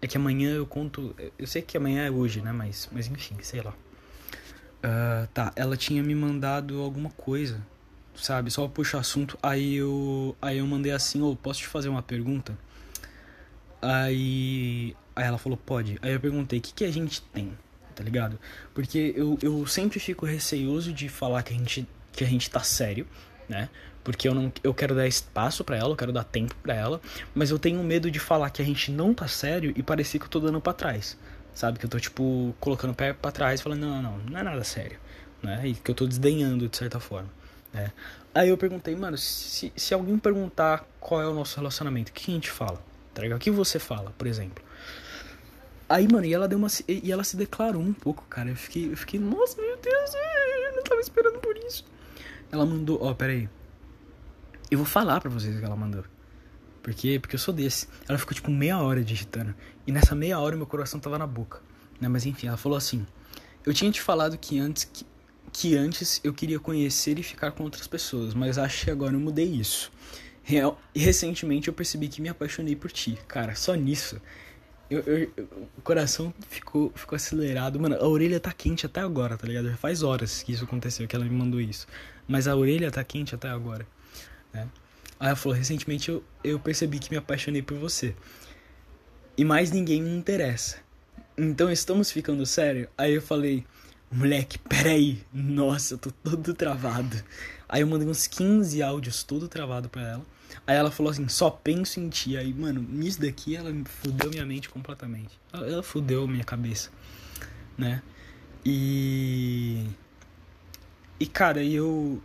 É 0.00 0.06
que 0.06 0.16
amanhã 0.16 0.50
eu 0.50 0.66
conto. 0.66 1.14
Eu 1.38 1.46
sei 1.46 1.62
que 1.62 1.76
amanhã 1.76 2.06
é 2.06 2.10
hoje, 2.10 2.40
né? 2.40 2.52
Mas, 2.52 2.88
mas 2.90 3.06
enfim, 3.06 3.36
sei 3.42 3.60
lá. 3.62 3.74
Ah, 4.82 5.28
tá, 5.32 5.52
ela 5.54 5.76
tinha 5.76 6.02
me 6.02 6.14
mandado 6.14 6.80
alguma 6.80 7.10
coisa, 7.10 7.64
sabe? 8.14 8.50
Só 8.50 8.66
puxar 8.66 8.98
assunto. 8.98 9.38
Aí 9.42 9.76
eu, 9.76 10.36
aí 10.42 10.58
eu 10.58 10.66
mandei 10.66 10.92
assim: 10.92 11.22
Ô, 11.22 11.36
posso 11.36 11.60
te 11.60 11.68
fazer 11.68 11.88
uma 11.88 12.02
pergunta? 12.02 12.58
Aí, 13.80 14.96
aí 15.14 15.24
ela 15.24 15.38
falou: 15.38 15.56
pode. 15.56 15.98
Aí 16.02 16.12
eu 16.12 16.20
perguntei: 16.20 16.58
o 16.58 16.62
que, 16.62 16.74
que 16.74 16.84
a 16.84 16.90
gente 16.90 17.22
tem? 17.22 17.56
Tá 17.94 18.02
ligado? 18.02 18.38
Porque 18.74 19.12
eu, 19.16 19.38
eu 19.42 19.66
sempre 19.66 20.00
fico 20.00 20.26
receioso 20.26 20.92
de 20.92 21.08
falar 21.08 21.42
que 21.42 21.52
a 21.52 21.56
gente, 21.56 21.86
que 22.12 22.24
a 22.24 22.26
gente 22.26 22.50
tá 22.50 22.60
sério, 22.60 23.06
né? 23.48 23.68
Porque 24.04 24.26
eu 24.26 24.34
não 24.34 24.52
eu 24.64 24.74
quero 24.74 24.94
dar 24.94 25.06
espaço 25.06 25.62
pra 25.62 25.76
ela, 25.76 25.90
eu 25.90 25.96
quero 25.96 26.12
dar 26.12 26.24
tempo 26.24 26.54
pra 26.62 26.74
ela, 26.74 27.00
mas 27.34 27.50
eu 27.50 27.58
tenho 27.58 27.82
medo 27.84 28.10
de 28.10 28.18
falar 28.18 28.50
que 28.50 28.60
a 28.60 28.64
gente 28.64 28.90
não 28.90 29.14
tá 29.14 29.28
sério 29.28 29.72
e 29.76 29.82
parecer 29.82 30.18
que 30.18 30.24
eu 30.24 30.28
tô 30.28 30.40
dando 30.40 30.60
pra 30.60 30.72
trás. 30.72 31.16
Sabe? 31.54 31.78
Que 31.78 31.84
eu 31.84 31.90
tô, 31.90 32.00
tipo, 32.00 32.54
colocando 32.58 32.92
o 32.92 32.94
pé 32.94 33.12
pra 33.12 33.30
trás 33.30 33.60
falando, 33.60 33.80
não, 33.80 34.02
não, 34.02 34.18
não 34.18 34.38
é 34.38 34.42
nada 34.42 34.64
sério. 34.64 34.98
Né? 35.42 35.68
E 35.68 35.74
que 35.74 35.90
eu 35.90 35.94
tô 35.94 36.06
desdenhando 36.06 36.68
de 36.68 36.76
certa 36.76 36.98
forma. 36.98 37.28
Né? 37.72 37.92
Aí 38.34 38.48
eu 38.48 38.56
perguntei, 38.56 38.96
mano, 38.96 39.18
se, 39.18 39.72
se 39.76 39.92
alguém 39.92 40.18
perguntar 40.18 40.86
qual 40.98 41.20
é 41.20 41.26
o 41.26 41.34
nosso 41.34 41.56
relacionamento, 41.56 42.10
o 42.10 42.14
que 42.14 42.30
a 42.30 42.34
gente 42.34 42.50
fala? 42.50 42.82
Tá? 43.12 43.22
O 43.22 43.38
que 43.38 43.50
você 43.50 43.78
fala, 43.78 44.12
por 44.16 44.26
exemplo? 44.26 44.64
Aí, 45.92 46.08
mano, 46.10 46.24
e 46.24 46.32
ela 46.32 46.48
deu 46.48 46.58
uma. 46.58 46.68
E 46.88 47.12
ela 47.12 47.22
se 47.22 47.36
declarou 47.36 47.82
um 47.82 47.92
pouco, 47.92 48.24
cara. 48.24 48.48
Eu 48.48 48.56
fiquei, 48.56 48.90
eu 48.90 48.96
fiquei, 48.96 49.20
nossa, 49.20 49.60
meu 49.60 49.76
Deus, 49.76 50.14
eu 50.14 50.76
não 50.76 50.82
tava 50.82 51.02
esperando 51.02 51.38
por 51.38 51.54
isso. 51.58 51.84
Ela 52.50 52.64
mandou, 52.64 52.98
ó, 53.02 53.12
pera 53.12 53.32
aí. 53.32 53.46
Eu 54.70 54.78
vou 54.78 54.86
falar 54.86 55.20
pra 55.20 55.28
vocês 55.28 55.54
o 55.54 55.58
que 55.58 55.64
ela 55.66 55.76
mandou. 55.76 56.02
Porque, 56.82 57.20
porque 57.20 57.36
eu 57.36 57.38
sou 57.38 57.52
desse. 57.52 57.88
Ela 58.08 58.16
ficou 58.16 58.34
tipo 58.34 58.50
meia 58.50 58.78
hora 58.78 59.04
digitando. 59.04 59.54
E 59.86 59.92
nessa 59.92 60.14
meia 60.14 60.40
hora 60.40 60.56
meu 60.56 60.66
coração 60.66 60.98
tava 60.98 61.18
na 61.18 61.26
boca. 61.26 61.60
Né? 62.00 62.08
Mas 62.08 62.24
enfim, 62.24 62.46
ela 62.46 62.56
falou 62.56 62.78
assim: 62.78 63.06
Eu 63.66 63.74
tinha 63.74 63.90
te 63.92 64.00
falado 64.00 64.38
que 64.38 64.58
antes, 64.58 64.84
que, 64.84 65.04
que 65.52 65.76
antes 65.76 66.22
eu 66.24 66.32
queria 66.32 66.58
conhecer 66.58 67.18
e 67.18 67.22
ficar 67.22 67.52
com 67.52 67.64
outras 67.64 67.86
pessoas, 67.86 68.32
mas 68.32 68.56
acho 68.56 68.86
que 68.86 68.90
agora 68.90 69.14
eu 69.14 69.20
mudei 69.20 69.44
isso. 69.44 69.92
Real, 70.42 70.80
e 70.94 71.00
recentemente 71.00 71.68
eu 71.68 71.74
percebi 71.74 72.08
que 72.08 72.22
me 72.22 72.30
apaixonei 72.30 72.74
por 72.74 72.90
ti. 72.90 73.18
Cara, 73.28 73.54
só 73.54 73.74
nisso. 73.74 74.18
Eu, 74.92 75.00
eu- 75.06 75.30
eu- 75.36 75.48
o 75.78 75.80
coração 75.82 76.32
ficou, 76.48 76.92
ficou 76.94 77.16
acelerado. 77.16 77.78
Mano, 77.80 77.96
a 77.96 78.06
orelha 78.06 78.38
tá 78.40 78.52
quente 78.52 78.86
até 78.86 79.00
agora, 79.00 79.36
tá 79.36 79.46
ligado? 79.46 79.68
Já 79.70 79.76
faz 79.76 80.02
horas 80.02 80.42
que 80.42 80.52
isso 80.52 80.64
aconteceu, 80.64 81.06
que 81.08 81.16
ela 81.16 81.24
me 81.24 81.30
mandou 81.30 81.60
isso. 81.60 81.86
Mas 82.28 82.46
a 82.46 82.54
orelha 82.56 82.90
tá 82.90 83.02
quente 83.04 83.34
até 83.34 83.48
agora, 83.48 83.86
né? 84.52 84.68
Aí 85.18 85.28
ela 85.28 85.36
falou, 85.36 85.56
recentemente 85.56 86.08
eu, 86.10 86.22
eu 86.42 86.58
percebi 86.58 86.98
que 86.98 87.10
me 87.10 87.16
apaixonei 87.16 87.62
por 87.62 87.78
você. 87.78 88.14
E 89.36 89.44
mais 89.44 89.70
ninguém 89.70 90.02
me 90.02 90.10
interessa. 90.10 90.78
Então 91.38 91.70
estamos 91.70 92.10
ficando 92.10 92.44
sério? 92.44 92.88
Aí 92.98 93.14
eu 93.14 93.22
falei, 93.22 93.64
moleque, 94.10 94.58
peraí. 94.58 95.22
Nossa, 95.32 95.94
eu 95.94 95.98
tô 95.98 96.10
todo 96.10 96.52
travado. 96.54 97.16
Aí 97.68 97.80
eu 97.80 97.86
mandei 97.86 98.06
uns 98.06 98.26
15 98.26 98.82
áudios 98.82 99.22
todo 99.22 99.48
travado 99.48 99.88
pra 99.88 100.02
ela. 100.02 100.26
Aí 100.66 100.76
ela 100.76 100.90
falou 100.90 101.10
assim, 101.10 101.28
só 101.28 101.50
penso 101.50 102.00
em 102.00 102.08
ti. 102.08 102.36
Aí, 102.36 102.52
mano, 102.52 102.80
nisso 102.80 103.20
daqui 103.20 103.56
ela 103.56 103.72
fudeu 103.84 104.30
minha 104.30 104.46
mente 104.46 104.68
completamente. 104.68 105.38
Ela, 105.52 105.66
ela 105.66 105.82
fudeu 105.82 106.26
minha 106.26 106.44
cabeça, 106.44 106.90
né? 107.76 108.02
E... 108.64 109.86
E, 111.18 111.26
cara, 111.26 111.62
eu... 111.62 112.22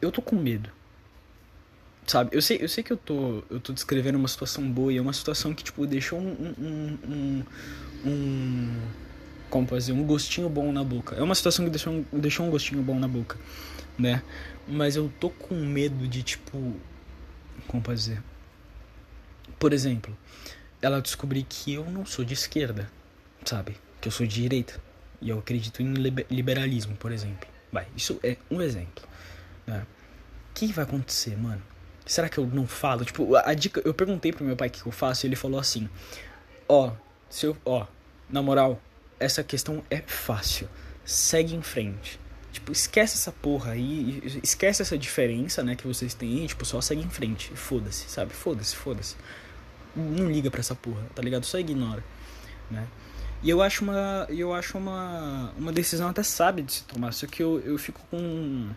Eu 0.00 0.12
tô 0.12 0.20
com 0.20 0.36
medo. 0.36 0.70
Sabe, 2.06 2.36
eu 2.36 2.42
sei, 2.42 2.58
eu 2.60 2.68
sei 2.68 2.84
que 2.84 2.92
eu 2.92 2.98
tô, 2.98 3.42
eu 3.48 3.58
tô 3.58 3.72
descrevendo 3.72 4.18
uma 4.18 4.28
situação 4.28 4.70
boa 4.70 4.92
e 4.92 4.98
é 4.98 5.00
uma 5.00 5.12
situação 5.12 5.54
que, 5.54 5.64
tipo, 5.64 5.86
deixou 5.86 6.18
um, 6.20 6.54
um, 6.58 6.98
um, 7.08 7.44
um 8.04 8.80
como 9.54 9.68
fazer, 9.68 9.92
um 9.92 10.02
gostinho 10.02 10.48
bom 10.48 10.72
na 10.72 10.82
boca. 10.82 11.14
É 11.14 11.22
uma 11.22 11.34
situação 11.36 11.64
que 11.64 11.70
deixou 11.70 11.92
um, 11.92 12.18
deixou 12.18 12.44
um 12.44 12.50
gostinho 12.50 12.82
bom 12.82 12.98
na 12.98 13.06
boca, 13.06 13.38
né? 13.96 14.20
Mas 14.66 14.96
eu 14.96 15.12
tô 15.20 15.30
com 15.30 15.54
medo 15.54 16.08
de, 16.08 16.24
tipo, 16.24 16.74
como 17.68 17.80
fazer? 17.84 18.20
Por 19.56 19.72
exemplo, 19.72 20.16
ela 20.82 21.00
descobrir 21.00 21.44
que 21.48 21.72
eu 21.72 21.88
não 21.88 22.04
sou 22.04 22.24
de 22.24 22.34
esquerda, 22.34 22.90
sabe? 23.44 23.76
Que 24.00 24.08
eu 24.08 24.12
sou 24.12 24.26
de 24.26 24.42
direita. 24.42 24.80
E 25.22 25.30
eu 25.30 25.38
acredito 25.38 25.80
em 25.80 25.94
liber- 25.94 26.26
liberalismo, 26.28 26.96
por 26.96 27.12
exemplo. 27.12 27.48
Vai, 27.70 27.86
isso 27.96 28.18
é 28.24 28.36
um 28.50 28.60
exemplo, 28.60 29.04
né? 29.64 29.86
O 30.50 30.54
que 30.54 30.66
vai 30.72 30.84
acontecer, 30.84 31.36
mano? 31.38 31.62
Será 32.04 32.28
que 32.28 32.38
eu 32.38 32.46
não 32.48 32.66
falo? 32.66 33.04
Tipo, 33.04 33.36
a, 33.36 33.50
a 33.50 33.54
dica. 33.54 33.80
Eu 33.84 33.94
perguntei 33.94 34.32
pro 34.32 34.44
meu 34.44 34.56
pai 34.56 34.66
o 34.66 34.70
que 34.72 34.84
eu 34.84 34.90
faço 34.90 35.24
e 35.24 35.28
ele 35.28 35.36
falou 35.36 35.60
assim: 35.60 35.88
Ó, 36.68 36.92
se 37.30 37.46
eu. 37.46 37.56
Ó, 37.64 37.86
na 38.28 38.42
moral, 38.42 38.80
essa 39.18 39.42
questão 39.42 39.82
é 39.90 40.02
fácil. 40.06 40.68
Segue 41.04 41.54
em 41.54 41.62
frente. 41.62 42.18
Tipo, 42.52 42.72
esquece 42.72 43.16
essa 43.16 43.32
porra 43.32 43.72
aí. 43.72 44.22
Esquece 44.42 44.82
essa 44.82 44.96
diferença, 44.96 45.62
né, 45.62 45.74
que 45.74 45.86
vocês 45.86 46.14
têm. 46.14 46.46
Tipo, 46.46 46.64
só 46.64 46.80
segue 46.80 47.02
em 47.02 47.10
frente. 47.10 47.50
Foda-se, 47.54 48.08
sabe? 48.08 48.32
Foda-se, 48.32 48.76
foda-se. 48.76 49.16
Não 49.94 50.30
liga 50.30 50.50
pra 50.50 50.60
essa 50.60 50.74
porra, 50.74 51.02
tá 51.14 51.22
ligado? 51.22 51.44
Só 51.44 51.58
ignora, 51.58 52.02
né? 52.70 52.86
E 53.42 53.50
eu 53.50 53.60
acho 53.60 53.84
uma. 53.84 54.26
Eu 54.30 54.54
acho 54.54 54.78
uma. 54.78 55.52
Uma 55.58 55.70
decisão 55.70 56.08
até 56.08 56.22
sábia 56.22 56.64
de 56.64 56.72
se 56.72 56.84
tomar. 56.84 57.12
Só 57.12 57.26
que 57.26 57.42
eu, 57.42 57.60
eu 57.60 57.76
fico 57.76 58.00
com. 58.10 58.70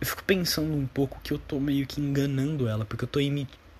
Eu 0.00 0.06
fico 0.06 0.22
pensando 0.22 0.72
um 0.72 0.86
pouco 0.86 1.18
que 1.24 1.32
eu 1.32 1.38
tô 1.38 1.58
meio 1.58 1.84
que 1.84 2.00
enganando 2.00 2.68
ela, 2.68 2.84
porque 2.84 3.02
eu 3.02 3.08
tô 3.08 3.18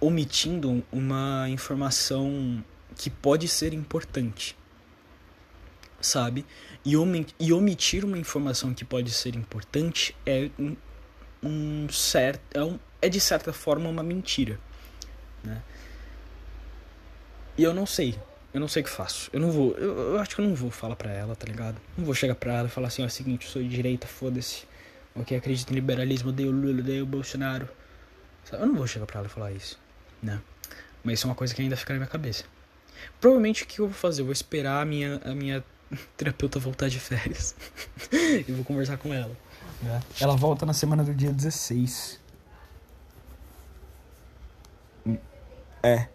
omitindo 0.01 0.85
uma 0.91 1.49
informação 1.49 2.63
que 2.97 3.09
pode 3.09 3.47
ser 3.47 3.73
importante. 3.73 4.58
Sabe? 6.01 6.45
E, 6.85 6.97
omi 6.97 7.27
e 7.39 7.53
omitir 7.53 8.05
uma 8.05 8.19
informação 8.19 8.73
que 8.73 8.85
pode 8.85 9.11
ser 9.11 9.35
importante 9.35 10.15
é 10.25 10.51
um, 10.59 10.77
um 11.43 11.89
certo 11.89 12.41
é, 12.55 12.63
um, 12.63 12.79
é 13.01 13.09
de 13.09 13.21
certa 13.21 13.53
forma 13.53 13.89
uma 13.89 14.03
mentira, 14.03 14.59
né? 15.43 15.63
E 17.57 17.65
eu 17.65 17.75
não 17.75 17.87
sei, 17.87 18.17
eu 18.55 18.61
não 18.61 18.69
sei 18.69 18.83
o 18.83 18.85
que 18.85 18.91
faço. 18.91 19.29
Eu 19.33 19.41
não 19.41 19.51
vou, 19.51 19.73
eu, 19.77 20.13
eu 20.13 20.19
acho 20.21 20.35
que 20.35 20.41
eu 20.41 20.47
não 20.47 20.55
vou 20.55 20.71
falar 20.71 20.95
pra 20.95 21.11
ela, 21.11 21.35
tá 21.35 21.47
ligado? 21.47 21.77
Não 21.97 22.05
vou 22.05 22.15
chegar 22.15 22.35
pra 22.37 22.55
ela 22.55 22.69
e 22.69 22.71
falar 22.71 22.89
assim, 22.89 23.03
ó, 23.03 23.05
é 23.05 23.09
o 23.09 23.11
seguinte, 23.11 23.47
eu 23.47 23.53
sou 23.53 23.63
de 23.63 23.69
direita, 23.69 24.07
foda-se. 24.07 24.65
Ok, 25.15 25.37
acredito 25.37 25.71
em 25.73 25.75
liberalismo, 25.75 26.29
odeio 26.29 26.53
Lula, 26.53 26.79
odeio 26.79 27.05
Bolsonaro. 27.05 27.69
Eu 28.53 28.67
não 28.67 28.77
vou 28.77 28.87
chegar 28.87 29.05
pra 29.05 29.19
ela 29.19 29.27
e 29.27 29.31
falar 29.31 29.53
isso, 29.53 29.79
né? 30.23 30.41
Mas 31.03 31.19
isso 31.19 31.27
é 31.27 31.31
uma 31.31 31.35
coisa 31.35 31.55
que 31.55 31.61
ainda 31.61 31.77
fica 31.77 31.93
na 31.93 31.99
minha 31.99 32.09
cabeça. 32.09 32.45
Provavelmente 33.21 33.65
o 33.65 33.67
que 33.67 33.81
eu 33.81 33.87
vou 33.87 33.95
fazer? 33.95 34.23
Eu 34.23 34.27
vou 34.27 34.33
esperar 34.33 34.81
a 34.81 34.85
minha, 34.85 35.21
a 35.25 35.35
minha 35.35 35.65
terapeuta 36.17 36.59
voltar 36.59 36.89
de 36.89 36.99
férias. 37.01 37.55
e 38.13 38.51
vou 38.53 38.65
conversar 38.65 38.97
com 38.99 39.13
ela. 39.13 39.35
né? 39.83 40.01
Ela 40.21 40.37
volta 40.37 40.65
na 40.67 40.73
semana 40.73 41.03
do 41.05 41.15
dia 41.15 41.33
16. 41.33 42.21
É. 45.83 46.09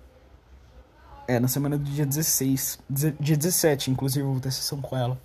É, 1.27 1.39
na 1.39 1.47
semana 1.47 1.77
do 1.77 1.83
dia 1.83 2.05
16. 2.05 2.79
Deze- 2.89 3.15
Dia 3.19 3.37
17, 3.37 3.91
inclusive, 3.91 4.25
eu 4.25 4.31
vou 4.31 4.39
ter 4.41 4.51
sessão 4.51 4.81
com 4.81 4.95
ela. 4.97 5.17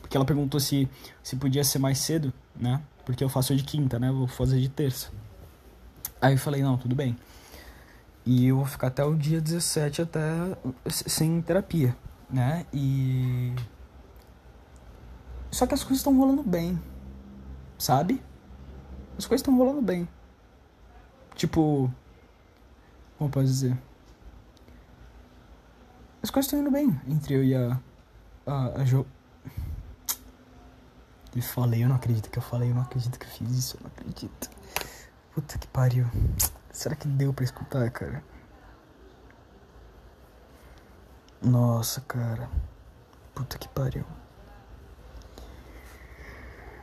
Porque 0.00 0.16
ela 0.16 0.26
perguntou 0.26 0.60
se, 0.60 0.88
se 1.22 1.36
podia 1.36 1.64
ser 1.64 1.78
mais 1.78 1.98
cedo, 1.98 2.32
né? 2.54 2.82
Porque 3.04 3.24
eu 3.24 3.28
faço 3.28 3.56
de 3.56 3.64
quinta, 3.64 3.98
né? 3.98 4.08
Eu 4.08 4.16
vou 4.18 4.26
fazer 4.28 4.60
de 4.60 4.68
terça. 4.68 5.10
Aí 6.20 6.34
eu 6.34 6.38
falei, 6.38 6.62
não, 6.62 6.76
tudo 6.76 6.94
bem. 6.94 7.16
E 8.24 8.46
eu 8.46 8.56
vou 8.56 8.66
ficar 8.66 8.88
até 8.88 9.02
o 9.04 9.14
dia 9.16 9.40
17 9.40 10.02
até 10.02 10.20
sem 10.88 11.40
terapia, 11.42 11.96
né? 12.30 12.66
E. 12.72 13.52
Só 15.52 15.66
que 15.66 15.74
as 15.74 15.82
coisas 15.82 15.98
estão 15.98 16.16
rolando 16.16 16.42
bem, 16.42 16.82
sabe? 17.78 18.22
As 19.18 19.26
coisas 19.26 19.42
estão 19.42 19.56
rolando 19.56 19.82
bem. 19.82 20.08
Tipo. 21.34 21.92
Como 23.18 23.30
posso 23.30 23.46
dizer? 23.46 23.78
As 26.22 26.30
coisas 26.30 26.46
estão 26.46 26.58
indo 26.58 26.70
bem 26.70 26.98
entre 27.06 27.34
eu 27.34 27.44
e 27.44 27.54
a. 27.54 27.78
A, 28.46 28.80
a 28.80 28.84
Jo. 28.84 29.06
Eu 31.36 31.42
falei, 31.42 31.84
eu 31.84 31.88
não 31.88 31.96
acredito 31.96 32.30
que 32.30 32.38
eu 32.38 32.42
falei, 32.42 32.70
eu 32.70 32.74
não 32.74 32.82
acredito 32.82 33.18
que 33.18 33.26
eu 33.26 33.30
fiz 33.30 33.50
isso, 33.50 33.76
eu 33.76 33.80
não 33.82 33.88
acredito. 33.88 34.50
Puta 35.34 35.58
que 35.58 35.66
pariu. 35.66 36.06
Será 36.70 36.96
que 36.96 37.06
deu 37.06 37.32
pra 37.32 37.44
escutar, 37.44 37.90
cara? 37.90 38.24
Nossa, 41.42 42.00
cara. 42.00 42.48
Puta 43.34 43.58
que 43.58 43.68
pariu. 43.68 44.04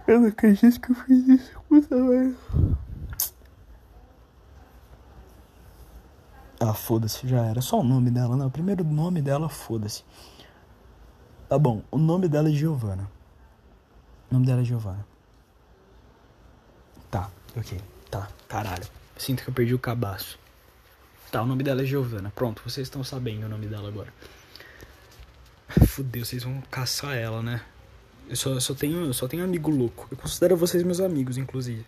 Eu 0.10 0.22
não 0.22 0.30
acredito 0.30 0.82
que 0.82 0.92
eu 0.92 0.96
fiz 0.96 1.28
isso, 1.28 1.62
puta 1.70 1.96
merda. 1.96 2.36
Ah, 6.60 6.74
foda-se, 6.74 7.28
já 7.28 7.46
era. 7.46 7.62
Só 7.62 7.80
o 7.80 7.84
nome 7.84 8.10
dela, 8.10 8.36
não. 8.36 8.48
O 8.48 8.52
primeiro 8.52 8.84
nome 8.84 9.22
dela, 9.22 9.48
foda-se. 9.50 10.04
Tá 11.48 11.60
bom, 11.60 11.84
o 11.92 12.00
nome 12.00 12.28
dela 12.28 12.50
é 12.50 12.52
Giovana. 12.52 13.08
O 14.32 14.34
nome 14.34 14.48
dela 14.48 14.62
é 14.62 14.64
Giovana. 14.64 15.06
Tá, 17.12 17.30
ok. 17.56 17.80
Tá, 18.10 18.28
caralho. 18.48 18.88
Sinto 19.16 19.44
que 19.44 19.50
eu 19.52 19.54
perdi 19.54 19.76
o 19.76 19.80
cabaço. 19.80 20.40
Tá, 21.32 21.44
o 21.44 21.46
nome 21.46 21.64
dela 21.64 21.84
é 21.84 21.86
Giovana. 21.86 22.32
Pronto, 22.32 22.64
vocês 22.64 22.88
estão 22.88 23.04
sabendo 23.04 23.46
o 23.46 23.50
nome 23.50 23.68
dela 23.68 23.88
agora. 23.88 24.12
Fudeu, 25.88 26.26
vocês 26.26 26.44
vão 26.44 26.64
caçar 26.72 27.16
ela, 27.16 27.44
né? 27.44 27.62
Eu 28.30 28.36
só, 28.36 28.60
só 28.60 28.76
tenho, 28.76 29.12
só 29.12 29.28
tenho 29.28 29.44
amigo 29.44 29.72
louco. 29.72 30.08
Eu 30.12 30.18
considero 30.18 30.56
vocês 30.56 30.84
meus 30.84 31.00
amigos, 31.00 31.36
inclusive. 31.38 31.84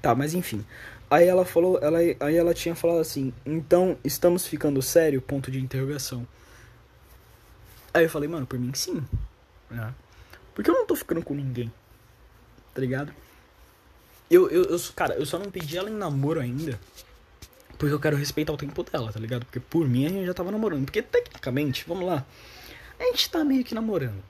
Tá, 0.00 0.14
mas 0.14 0.32
enfim. 0.32 0.64
Aí 1.10 1.26
ela 1.26 1.44
falou, 1.44 1.78
ela, 1.82 1.98
aí 1.98 2.36
ela 2.36 2.54
tinha 2.54 2.74
falado 2.74 3.00
assim, 3.00 3.32
então 3.44 3.98
estamos 4.02 4.46
ficando 4.46 4.80
sério? 4.80 5.20
Ponto 5.20 5.50
de 5.50 5.60
interrogação. 5.60 6.26
Aí 7.92 8.04
eu 8.04 8.10
falei, 8.10 8.28
mano, 8.28 8.46
por 8.46 8.58
mim 8.58 8.72
sim. 8.74 9.04
Né? 9.70 9.94
Porque 10.54 10.70
eu 10.70 10.74
não 10.74 10.86
tô 10.86 10.96
ficando 10.96 11.22
com 11.22 11.34
ninguém. 11.34 11.70
Tá 12.74 12.80
ligado? 12.80 13.12
Eu, 14.30 14.48
eu, 14.50 14.64
eu, 14.64 14.78
cara, 14.96 15.14
eu 15.14 15.26
só 15.26 15.38
não 15.38 15.50
pedi 15.50 15.76
ela 15.76 15.90
em 15.90 15.94
namoro 15.94 16.40
ainda. 16.40 16.80
Porque 17.78 17.94
eu 17.94 18.00
quero 18.00 18.16
respeitar 18.16 18.52
o 18.52 18.56
tempo 18.56 18.82
dela, 18.82 19.12
tá 19.12 19.20
ligado? 19.20 19.44
Porque 19.44 19.60
por 19.60 19.86
mim 19.86 20.06
a 20.06 20.08
gente 20.08 20.26
já 20.26 20.34
tava 20.34 20.50
namorando. 20.50 20.84
Porque 20.86 21.02
tecnicamente, 21.02 21.84
vamos 21.86 22.06
lá. 22.06 22.24
A 22.98 23.04
gente 23.04 23.30
tá 23.30 23.44
meio 23.44 23.64
que 23.64 23.74
namorando. 23.74 24.22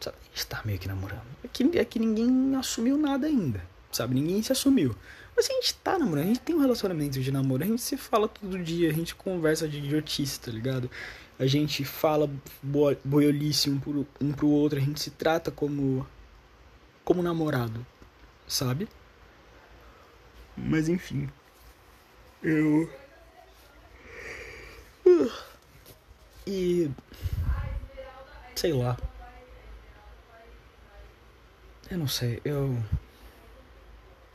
Sabe? 0.00 0.16
Tá 0.48 0.62
meio 0.64 0.78
que 0.78 0.88
namorando. 0.88 1.26
É 1.42 1.48
que, 1.48 1.78
é 1.78 1.84
que 1.84 1.98
ninguém 1.98 2.54
assumiu 2.56 2.96
nada 2.96 3.26
ainda. 3.26 3.62
Sabe? 3.90 4.14
Ninguém 4.14 4.42
se 4.42 4.52
assumiu. 4.52 4.94
Mas 5.36 5.50
a 5.50 5.52
gente 5.52 5.74
tá 5.74 5.98
namorando, 5.98 6.24
a 6.24 6.28
gente 6.28 6.40
tem 6.40 6.56
um 6.56 6.60
relacionamento 6.60 7.20
de 7.20 7.30
namoro, 7.30 7.62
a 7.62 7.66
gente 7.66 7.82
se 7.82 7.96
fala 7.98 8.26
todo 8.26 8.58
dia, 8.58 8.88
a 8.88 8.92
gente 8.92 9.14
conversa 9.14 9.68
de 9.68 9.76
idiotice, 9.78 10.40
tá 10.40 10.50
ligado? 10.50 10.90
A 11.38 11.46
gente 11.46 11.84
fala 11.84 12.30
bo 12.62 12.96
boiolice 13.04 13.68
um 13.68 13.78
pro, 13.78 14.06
um 14.18 14.32
pro 14.32 14.48
outro, 14.48 14.78
a 14.78 14.82
gente 14.82 14.98
se 14.98 15.10
trata 15.10 15.50
como. 15.50 16.06
como 17.04 17.22
namorado, 17.22 17.86
sabe? 18.48 18.88
Mas 20.56 20.88
enfim. 20.88 21.28
Eu. 22.42 22.90
E. 26.46 26.90
Sei 28.54 28.72
lá. 28.72 28.96
Eu 31.90 31.98
não 31.98 32.08
sei, 32.08 32.40
eu. 32.44 32.82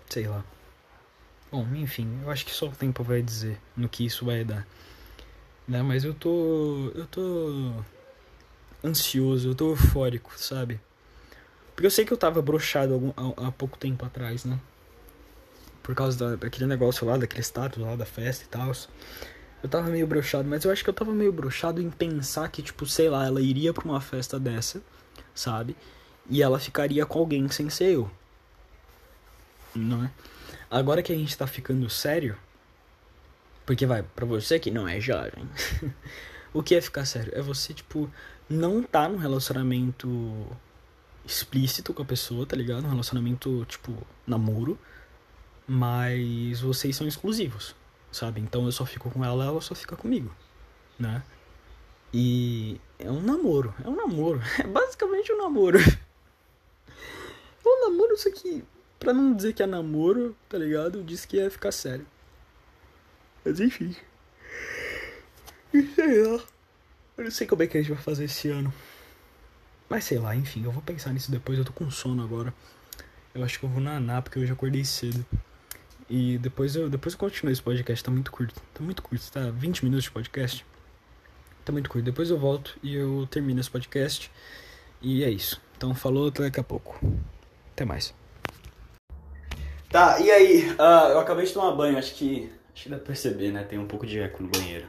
Sei 0.09 0.27
lá. 0.27 0.43
Bom, 1.51 1.67
enfim, 1.75 2.19
eu 2.23 2.31
acho 2.31 2.45
que 2.45 2.51
só 2.51 2.67
o 2.67 2.71
tempo 2.71 3.03
vai 3.03 3.21
dizer 3.21 3.59
no 3.75 3.89
que 3.89 4.05
isso 4.05 4.25
vai 4.25 4.43
dar. 4.43 4.65
Né? 5.67 5.81
Mas 5.81 6.05
eu 6.05 6.13
tô. 6.13 6.91
Eu 6.95 7.05
tô. 7.07 7.73
ansioso, 8.83 9.49
eu 9.49 9.55
tô 9.55 9.71
eufórico, 9.71 10.31
sabe? 10.37 10.79
Porque 11.75 11.85
eu 11.85 11.91
sei 11.91 12.05
que 12.05 12.13
eu 12.13 12.17
tava 12.17 12.39
algum, 12.39 13.11
há, 13.37 13.51
pouco 13.51 13.77
tempo 13.77 14.05
atrás, 14.05 14.45
né? 14.45 14.59
Por 15.83 15.95
causa 15.95 16.17
da, 16.17 16.35
daquele 16.35 16.67
negócio 16.67 17.05
lá, 17.05 17.17
daquele 17.17 17.41
status 17.41 17.81
lá 17.81 17.95
da 17.95 18.05
festa 18.05 18.45
e 18.45 18.47
tal. 18.47 18.71
Eu 19.63 19.69
tava 19.69 19.89
meio 19.89 20.07
broxado, 20.07 20.47
mas 20.47 20.63
eu 20.63 20.71
acho 20.71 20.83
que 20.83 20.89
eu 20.89 20.93
tava 20.93 21.11
meio 21.11 21.31
broxado 21.31 21.81
em 21.81 21.89
pensar 21.89 22.49
que, 22.49 22.61
tipo, 22.61 22.85
sei 22.85 23.09
lá, 23.09 23.25
ela 23.25 23.41
iria 23.41 23.73
pra 23.73 23.83
uma 23.83 23.99
festa 23.99 24.39
dessa, 24.39 24.81
sabe? 25.35 25.75
E 26.29 26.41
ela 26.41 26.59
ficaria 26.59 27.05
com 27.05 27.19
alguém 27.19 27.49
sem 27.49 27.69
ser 27.69 27.93
eu. 27.95 28.11
Não 29.75 30.05
é? 30.05 30.11
Agora 30.69 31.03
que 31.03 31.11
a 31.11 31.15
gente 31.15 31.37
tá 31.37 31.47
ficando 31.47 31.89
sério. 31.89 32.37
Porque 33.65 33.85
vai, 33.85 34.03
pra 34.03 34.25
você 34.25 34.59
que 34.59 34.71
não 34.71 34.87
é 34.87 34.99
jovem. 34.99 35.49
o 36.53 36.63
que 36.63 36.75
é 36.75 36.81
ficar 36.81 37.05
sério? 37.05 37.33
É 37.35 37.41
você, 37.41 37.73
tipo, 37.73 38.09
não 38.49 38.83
tá 38.83 39.07
num 39.07 39.17
relacionamento 39.17 40.47
explícito 41.25 41.93
com 41.93 42.01
a 42.01 42.05
pessoa, 42.05 42.45
tá 42.45 42.55
ligado? 42.55 42.85
Um 42.85 42.89
relacionamento, 42.89 43.65
tipo, 43.65 43.95
namoro. 44.25 44.77
Mas 45.67 46.59
vocês 46.59 46.95
são 46.95 47.07
exclusivos, 47.07 47.75
sabe? 48.11 48.41
Então 48.41 48.65
eu 48.65 48.71
só 48.71 48.85
fico 48.85 49.09
com 49.09 49.23
ela, 49.23 49.45
ela 49.45 49.61
só 49.61 49.73
fica 49.73 49.95
comigo, 49.95 50.33
né? 50.99 51.23
E 52.13 52.79
é 52.99 53.09
um 53.09 53.21
namoro, 53.21 53.73
é 53.83 53.87
um 53.87 53.95
namoro. 53.95 54.41
É 54.59 54.67
basicamente 54.67 55.31
um 55.31 55.37
namoro. 55.37 55.79
É 57.65 57.69
um 57.69 57.89
namoro, 57.89 58.13
isso 58.13 58.27
aqui. 58.27 58.63
Pra 58.99 59.13
não 59.13 59.33
dizer 59.33 59.53
que 59.53 59.63
é 59.63 59.65
namoro, 59.65 60.35
tá 60.47 60.57
ligado? 60.57 61.03
Disse 61.03 61.27
que 61.27 61.37
ia 61.37 61.49
ficar 61.49 61.71
sério. 61.71 62.05
Mas 63.43 63.59
enfim. 63.59 63.95
Sei 65.95 66.23
lá. 66.23 66.43
Eu 67.17 67.23
não 67.23 67.31
sei 67.31 67.47
como 67.47 67.63
é 67.63 67.67
que 67.67 67.77
a 67.77 67.81
gente 67.81 67.91
vai 67.91 68.01
fazer 68.01 68.25
esse 68.25 68.49
ano. 68.49 68.73
Mas 69.89 70.05
sei 70.05 70.19
lá, 70.19 70.35
enfim, 70.35 70.63
eu 70.63 70.71
vou 70.71 70.81
pensar 70.81 71.11
nisso 71.11 71.31
depois. 71.31 71.57
Eu 71.57 71.65
tô 71.65 71.73
com 71.73 71.89
sono 71.89 72.23
agora. 72.23 72.53
Eu 73.33 73.43
acho 73.43 73.59
que 73.59 73.65
eu 73.65 73.69
vou 73.69 73.81
nanar 73.81 74.21
porque 74.21 74.39
eu 74.39 74.45
já 74.45 74.53
acordei 74.53 74.85
cedo. 74.85 75.25
E 76.09 76.37
depois 76.37 76.75
eu, 76.75 76.89
depois 76.89 77.13
eu 77.13 77.19
continuo 77.19 77.51
esse 77.51 77.61
podcast. 77.61 78.03
Tá 78.03 78.11
muito 78.11 78.31
curto. 78.31 78.61
Tá 78.73 78.83
muito 78.83 79.01
curto. 79.01 79.31
Tá 79.31 79.49
20 79.49 79.83
minutos 79.83 80.05
de 80.05 80.11
podcast. 80.11 80.65
Tá 81.65 81.71
muito 81.71 81.89
curto. 81.89 82.05
Depois 82.05 82.29
eu 82.29 82.37
volto 82.37 82.77
e 82.83 82.95
eu 82.95 83.27
termino 83.31 83.59
esse 83.59 83.69
podcast. 83.69 84.31
E 85.01 85.23
é 85.23 85.29
isso. 85.29 85.61
Então 85.77 85.95
falou, 85.95 86.27
até 86.27 86.43
daqui 86.43 86.59
a 86.59 86.63
pouco. 86.63 86.99
Até 87.73 87.85
mais. 87.85 88.13
Tá, 89.89 90.19
e 90.19 90.31
aí? 90.31 90.75
Ah, 90.79 91.09
eu 91.11 91.19
acabei 91.19 91.45
de 91.45 91.53
tomar 91.53 91.71
banho, 91.71 91.97
acho 91.97 92.15
que. 92.15 92.51
Acho 92.73 92.83
que 92.83 92.89
dá 92.89 92.97
pra 92.97 93.07
perceber, 93.07 93.51
né? 93.51 93.63
Tem 93.63 93.77
um 93.77 93.85
pouco 93.87 94.05
de 94.07 94.19
eco 94.19 94.41
no 94.41 94.49
banheiro. 94.49 94.87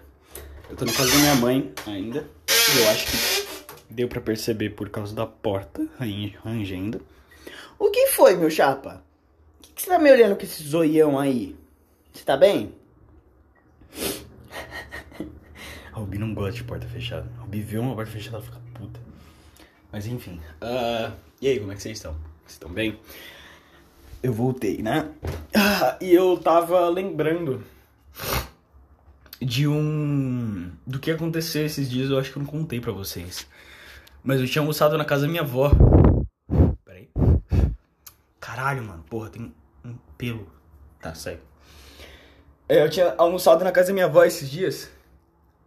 Eu 0.70 0.76
tô 0.76 0.84
na 0.84 0.92
casa 0.92 1.10
da 1.10 1.16
minha 1.18 1.34
mãe 1.36 1.72
ainda. 1.86 2.24
E 2.48 2.78
eu 2.78 2.88
acho 2.90 3.06
que 3.06 3.46
deu 3.90 4.08
pra 4.08 4.20
perceber 4.20 4.70
por 4.70 4.88
causa 4.88 5.14
da 5.14 5.26
porta 5.26 5.86
ran- 5.98 6.30
rangendo. 6.44 7.04
O 7.78 7.90
que 7.90 8.06
foi, 8.08 8.36
meu 8.36 8.48
chapa? 8.48 9.02
O 9.58 9.62
que, 9.62 9.72
que 9.72 9.82
você 9.82 9.88
tá 9.90 9.98
me 9.98 10.10
olhando 10.10 10.36
com 10.36 10.42
esse 10.42 10.62
zoião 10.62 11.18
aí? 11.18 11.56
Você 12.12 12.24
tá 12.24 12.36
bem? 12.36 12.72
A 15.92 15.96
Rubi 15.98 16.16
não 16.18 16.32
gosta 16.32 16.52
de 16.52 16.64
porta 16.64 16.86
fechada. 16.86 17.28
A 17.38 17.42
Rubi 17.42 17.60
vê 17.60 17.78
uma 17.78 17.94
porta 17.94 18.10
fechada 18.12 18.38
e 18.38 18.42
fica 18.42 18.60
puta. 18.74 19.00
Mas 19.90 20.06
enfim. 20.06 20.40
ah, 20.60 21.12
e 21.40 21.48
aí, 21.48 21.58
como 21.60 21.72
é 21.72 21.74
que 21.74 21.82
vocês 21.82 21.98
estão? 21.98 22.16
Estão 22.46 22.70
bem? 22.70 22.98
Eu 24.22 24.32
voltei, 24.32 24.82
né? 24.82 25.10
Ah, 25.54 25.96
e 26.00 26.12
eu 26.12 26.38
tava 26.38 26.88
lembrando 26.88 27.64
de 29.40 29.66
um. 29.66 30.70
do 30.86 30.98
que 30.98 31.10
aconteceu 31.10 31.66
esses 31.66 31.90
dias, 31.90 32.10
eu 32.10 32.18
acho 32.18 32.30
que 32.30 32.38
eu 32.38 32.42
não 32.42 32.50
contei 32.50 32.80
pra 32.80 32.92
vocês. 32.92 33.46
Mas 34.22 34.40
eu 34.40 34.46
tinha 34.46 34.62
almoçado 34.62 34.96
na 34.96 35.04
casa 35.04 35.22
da 35.22 35.28
minha 35.28 35.42
avó. 35.42 35.72
Peraí. 36.84 37.08
Caralho, 38.38 38.84
mano. 38.84 39.04
Porra, 39.10 39.30
tem 39.30 39.52
um 39.84 39.94
pelo. 40.16 40.46
Tá, 41.00 41.14
segue. 41.14 41.40
É, 42.68 42.84
eu 42.84 42.88
tinha 42.88 43.14
almoçado 43.18 43.64
na 43.64 43.72
casa 43.72 43.88
da 43.88 43.94
minha 43.94 44.06
avó 44.06 44.24
esses 44.24 44.48
dias. 44.48 44.88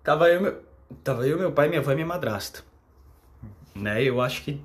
Tava 0.02 0.30
eu, 0.30 0.42
meu, 0.42 0.64
tava 1.04 1.28
eu, 1.28 1.38
meu 1.38 1.52
pai, 1.52 1.68
minha 1.68 1.82
avó 1.82 1.92
e 1.92 1.96
minha 1.96 2.08
madrasta. 2.08 2.62
Né? 3.76 4.04
Eu 4.04 4.22
acho 4.22 4.44
que. 4.44 4.62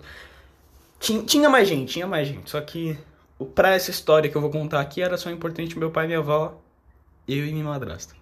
Tinha, 1.00 1.22
tinha 1.22 1.48
mais 1.48 1.66
gente, 1.66 1.94
tinha 1.94 2.06
mais 2.06 2.28
gente. 2.28 2.50
Só 2.50 2.60
que 2.60 2.96
pra 3.54 3.74
essa 3.74 3.90
história 3.90 4.30
que 4.30 4.36
eu 4.36 4.40
vou 4.40 4.50
contar 4.50 4.80
aqui 4.80 5.00
era 5.00 5.16
só 5.16 5.30
importante 5.30 5.78
meu 5.78 5.90
pai, 5.90 6.06
minha 6.06 6.18
avó, 6.18 6.60
eu 7.26 7.46
e 7.46 7.52
minha 7.52 7.64
madrasta. 7.64 8.14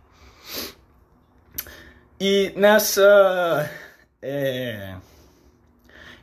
E 2.21 2.53
nessa. 2.57 3.71
É. 4.23 4.97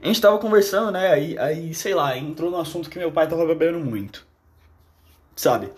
A 0.02 0.08
gente 0.08 0.22
tava 0.22 0.38
conversando, 0.38 0.92
né? 0.92 1.12
Aí, 1.12 1.38
aí, 1.38 1.74
sei 1.74 1.94
lá, 1.94 2.18
entrou 2.18 2.50
no 2.50 2.58
assunto 2.58 2.90
que 2.90 3.00
meu 3.00 3.12
pai 3.12 3.28
tava 3.28 3.46
bebendo 3.46 3.80
muito. 3.80 4.26
Sabe? 5.36 5.70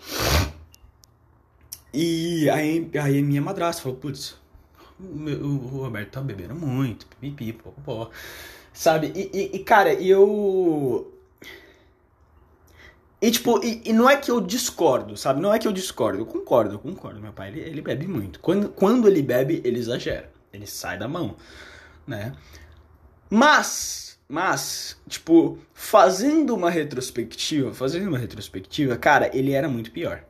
E 1.92 2.48
aí, 2.50 2.90
aí 3.02 3.22
minha 3.22 3.40
madrasta 3.40 3.82
falou, 3.82 3.98
putz, 3.98 4.36
o, 5.00 5.04
o 5.04 5.82
Roberto 5.82 6.10
tá 6.10 6.20
bebendo 6.20 6.54
muito, 6.54 7.06
pipi, 7.20 7.52
popopó. 7.52 8.10
Sabe? 8.78 9.12
E, 9.12 9.28
e, 9.36 9.56
e, 9.56 9.58
cara, 9.64 9.92
eu. 9.92 11.12
E 13.20 13.28
tipo, 13.28 13.60
e, 13.64 13.82
e 13.84 13.92
não 13.92 14.08
é 14.08 14.16
que 14.16 14.30
eu 14.30 14.40
discordo, 14.40 15.16
sabe? 15.16 15.40
Não 15.40 15.52
é 15.52 15.58
que 15.58 15.66
eu 15.66 15.72
discordo, 15.72 16.20
eu 16.20 16.24
concordo, 16.24 16.76
eu 16.76 16.78
concordo. 16.78 17.20
Meu 17.20 17.32
pai, 17.32 17.48
ele, 17.48 17.58
ele 17.58 17.82
bebe 17.82 18.06
muito. 18.06 18.38
Quando, 18.38 18.68
quando 18.68 19.08
ele 19.08 19.20
bebe, 19.20 19.60
ele 19.64 19.80
exagera. 19.80 20.30
Ele 20.52 20.64
sai 20.64 20.96
da 20.96 21.08
mão, 21.08 21.36
né? 22.06 22.36
Mas, 23.28 24.16
mas, 24.28 24.96
tipo, 25.08 25.58
fazendo 25.74 26.54
uma 26.54 26.70
retrospectiva, 26.70 27.74
fazendo 27.74 28.06
uma 28.06 28.18
retrospectiva, 28.18 28.96
cara, 28.96 29.28
ele 29.36 29.50
era 29.54 29.68
muito 29.68 29.90
pior. 29.90 30.22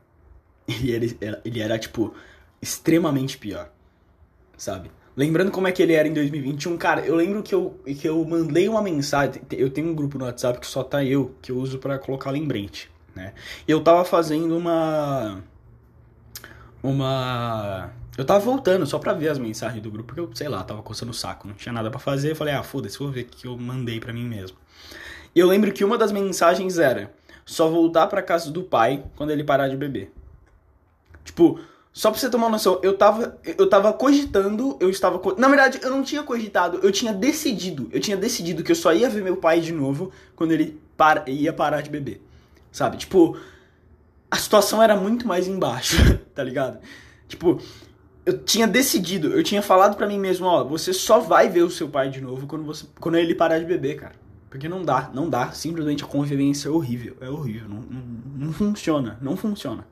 Ele 0.67 1.15
era, 1.21 1.41
ele 1.45 1.59
era, 1.61 1.77
tipo, 1.77 2.15
extremamente 2.59 3.37
pior, 3.37 3.71
sabe? 4.57 4.89
Lembrando 5.19 5.51
como 5.51 5.67
é 5.67 5.71
que 5.73 5.83
ele 5.83 5.91
era 5.91 6.07
em 6.07 6.13
2021, 6.13 6.77
cara, 6.77 7.01
eu 7.01 7.13
lembro 7.13 7.43
que 7.43 7.53
eu, 7.53 7.77
que 7.99 8.07
eu 8.07 8.23
mandei 8.23 8.69
uma 8.69 8.81
mensagem, 8.81 9.41
eu 9.51 9.69
tenho 9.69 9.89
um 9.89 9.93
grupo 9.93 10.17
no 10.17 10.23
WhatsApp 10.23 10.57
que 10.61 10.65
só 10.65 10.81
tá 10.81 11.03
eu, 11.03 11.35
que 11.41 11.51
eu 11.51 11.57
uso 11.57 11.77
pra 11.77 11.99
colocar 11.99 12.31
lembrete, 12.31 12.89
né? 13.13 13.33
Eu 13.67 13.83
tava 13.83 14.05
fazendo 14.05 14.55
uma... 14.55 15.43
Uma... 16.81 17.91
Eu 18.17 18.23
tava 18.23 18.39
voltando 18.39 18.85
só 18.85 18.97
pra 18.97 19.11
ver 19.11 19.27
as 19.27 19.37
mensagens 19.37 19.83
do 19.83 19.91
grupo, 19.91 20.07
porque 20.07 20.21
eu, 20.21 20.33
sei 20.33 20.47
lá, 20.47 20.63
tava 20.63 20.81
coçando 20.81 21.11
o 21.11 21.13
saco, 21.13 21.49
não 21.49 21.53
tinha 21.53 21.73
nada 21.73 21.91
pra 21.91 21.99
fazer, 21.99 22.31
eu 22.31 22.35
falei, 22.37 22.53
ah, 22.53 22.63
foda-se, 22.63 22.97
vou 22.97 23.11
ver 23.11 23.23
o 23.23 23.25
que 23.25 23.45
eu 23.45 23.57
mandei 23.57 23.99
pra 23.99 24.13
mim 24.13 24.23
mesmo. 24.23 24.55
Eu 25.35 25.47
lembro 25.47 25.73
que 25.73 25.83
uma 25.83 25.97
das 25.97 26.13
mensagens 26.13 26.79
era, 26.79 27.13
só 27.45 27.67
voltar 27.67 28.07
pra 28.07 28.21
casa 28.21 28.49
do 28.49 28.63
pai 28.63 29.03
quando 29.17 29.31
ele 29.31 29.43
parar 29.43 29.67
de 29.67 29.75
beber. 29.75 30.13
Tipo, 31.25 31.59
só 31.91 32.11
pra 32.11 32.19
você 32.19 32.29
tomar 32.29 32.49
noção, 32.49 32.79
eu 32.83 32.95
tava, 32.95 33.37
eu 33.43 33.67
tava 33.67 33.91
cogitando, 33.91 34.77
eu 34.79 34.89
estava. 34.89 35.19
Na 35.37 35.47
verdade, 35.47 35.79
eu 35.81 35.89
não 35.89 36.03
tinha 36.03 36.23
cogitado, 36.23 36.79
eu 36.83 36.91
tinha 36.91 37.11
decidido. 37.11 37.89
Eu 37.91 37.99
tinha 37.99 38.15
decidido 38.15 38.63
que 38.63 38.71
eu 38.71 38.75
só 38.75 38.93
ia 38.93 39.09
ver 39.09 39.23
meu 39.23 39.37
pai 39.37 39.59
de 39.59 39.73
novo 39.73 40.11
quando 40.35 40.51
ele 40.51 40.79
para, 40.95 41.29
ia 41.29 41.51
parar 41.51 41.81
de 41.81 41.89
beber. 41.89 42.21
Sabe? 42.71 42.97
Tipo, 42.97 43.37
a 44.29 44.37
situação 44.37 44.81
era 44.81 44.95
muito 44.95 45.27
mais 45.27 45.47
embaixo, 45.47 45.97
tá 46.35 46.43
ligado? 46.43 46.79
Tipo, 47.27 47.59
eu 48.25 48.37
tinha 48.37 48.67
decidido, 48.67 49.29
eu 49.29 49.43
tinha 49.43 49.61
falado 49.61 49.97
pra 49.97 50.07
mim 50.07 50.19
mesmo, 50.19 50.45
ó, 50.45 50.63
você 50.63 50.93
só 50.93 51.19
vai 51.19 51.49
ver 51.49 51.63
o 51.63 51.69
seu 51.71 51.89
pai 51.89 52.09
de 52.09 52.21
novo 52.21 52.45
quando, 52.45 52.63
você, 52.63 52.85
quando 52.99 53.15
ele 53.15 53.33
parar 53.33 53.57
de 53.57 53.65
beber, 53.65 53.95
cara. 53.95 54.15
Porque 54.49 54.69
não 54.69 54.83
dá, 54.83 55.11
não 55.13 55.29
dá. 55.29 55.51
Simplesmente 55.51 56.03
a 56.03 56.07
convivência 56.07 56.69
é 56.69 56.71
horrível. 56.71 57.15
É 57.21 57.29
horrível. 57.29 57.69
Não, 57.69 57.81
não, 57.81 58.03
não 58.47 58.53
funciona. 58.53 59.17
Não 59.21 59.37
funciona. 59.37 59.85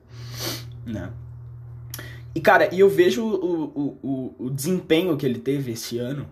Né? 0.84 1.10
E, 2.38 2.40
cara, 2.40 2.72
e 2.72 2.78
eu 2.78 2.88
vejo 2.88 3.24
o, 3.24 3.64
o, 3.64 3.98
o, 4.00 4.34
o 4.46 4.50
desempenho 4.50 5.16
que 5.16 5.26
ele 5.26 5.40
teve 5.40 5.72
esse 5.72 5.98
ano 5.98 6.28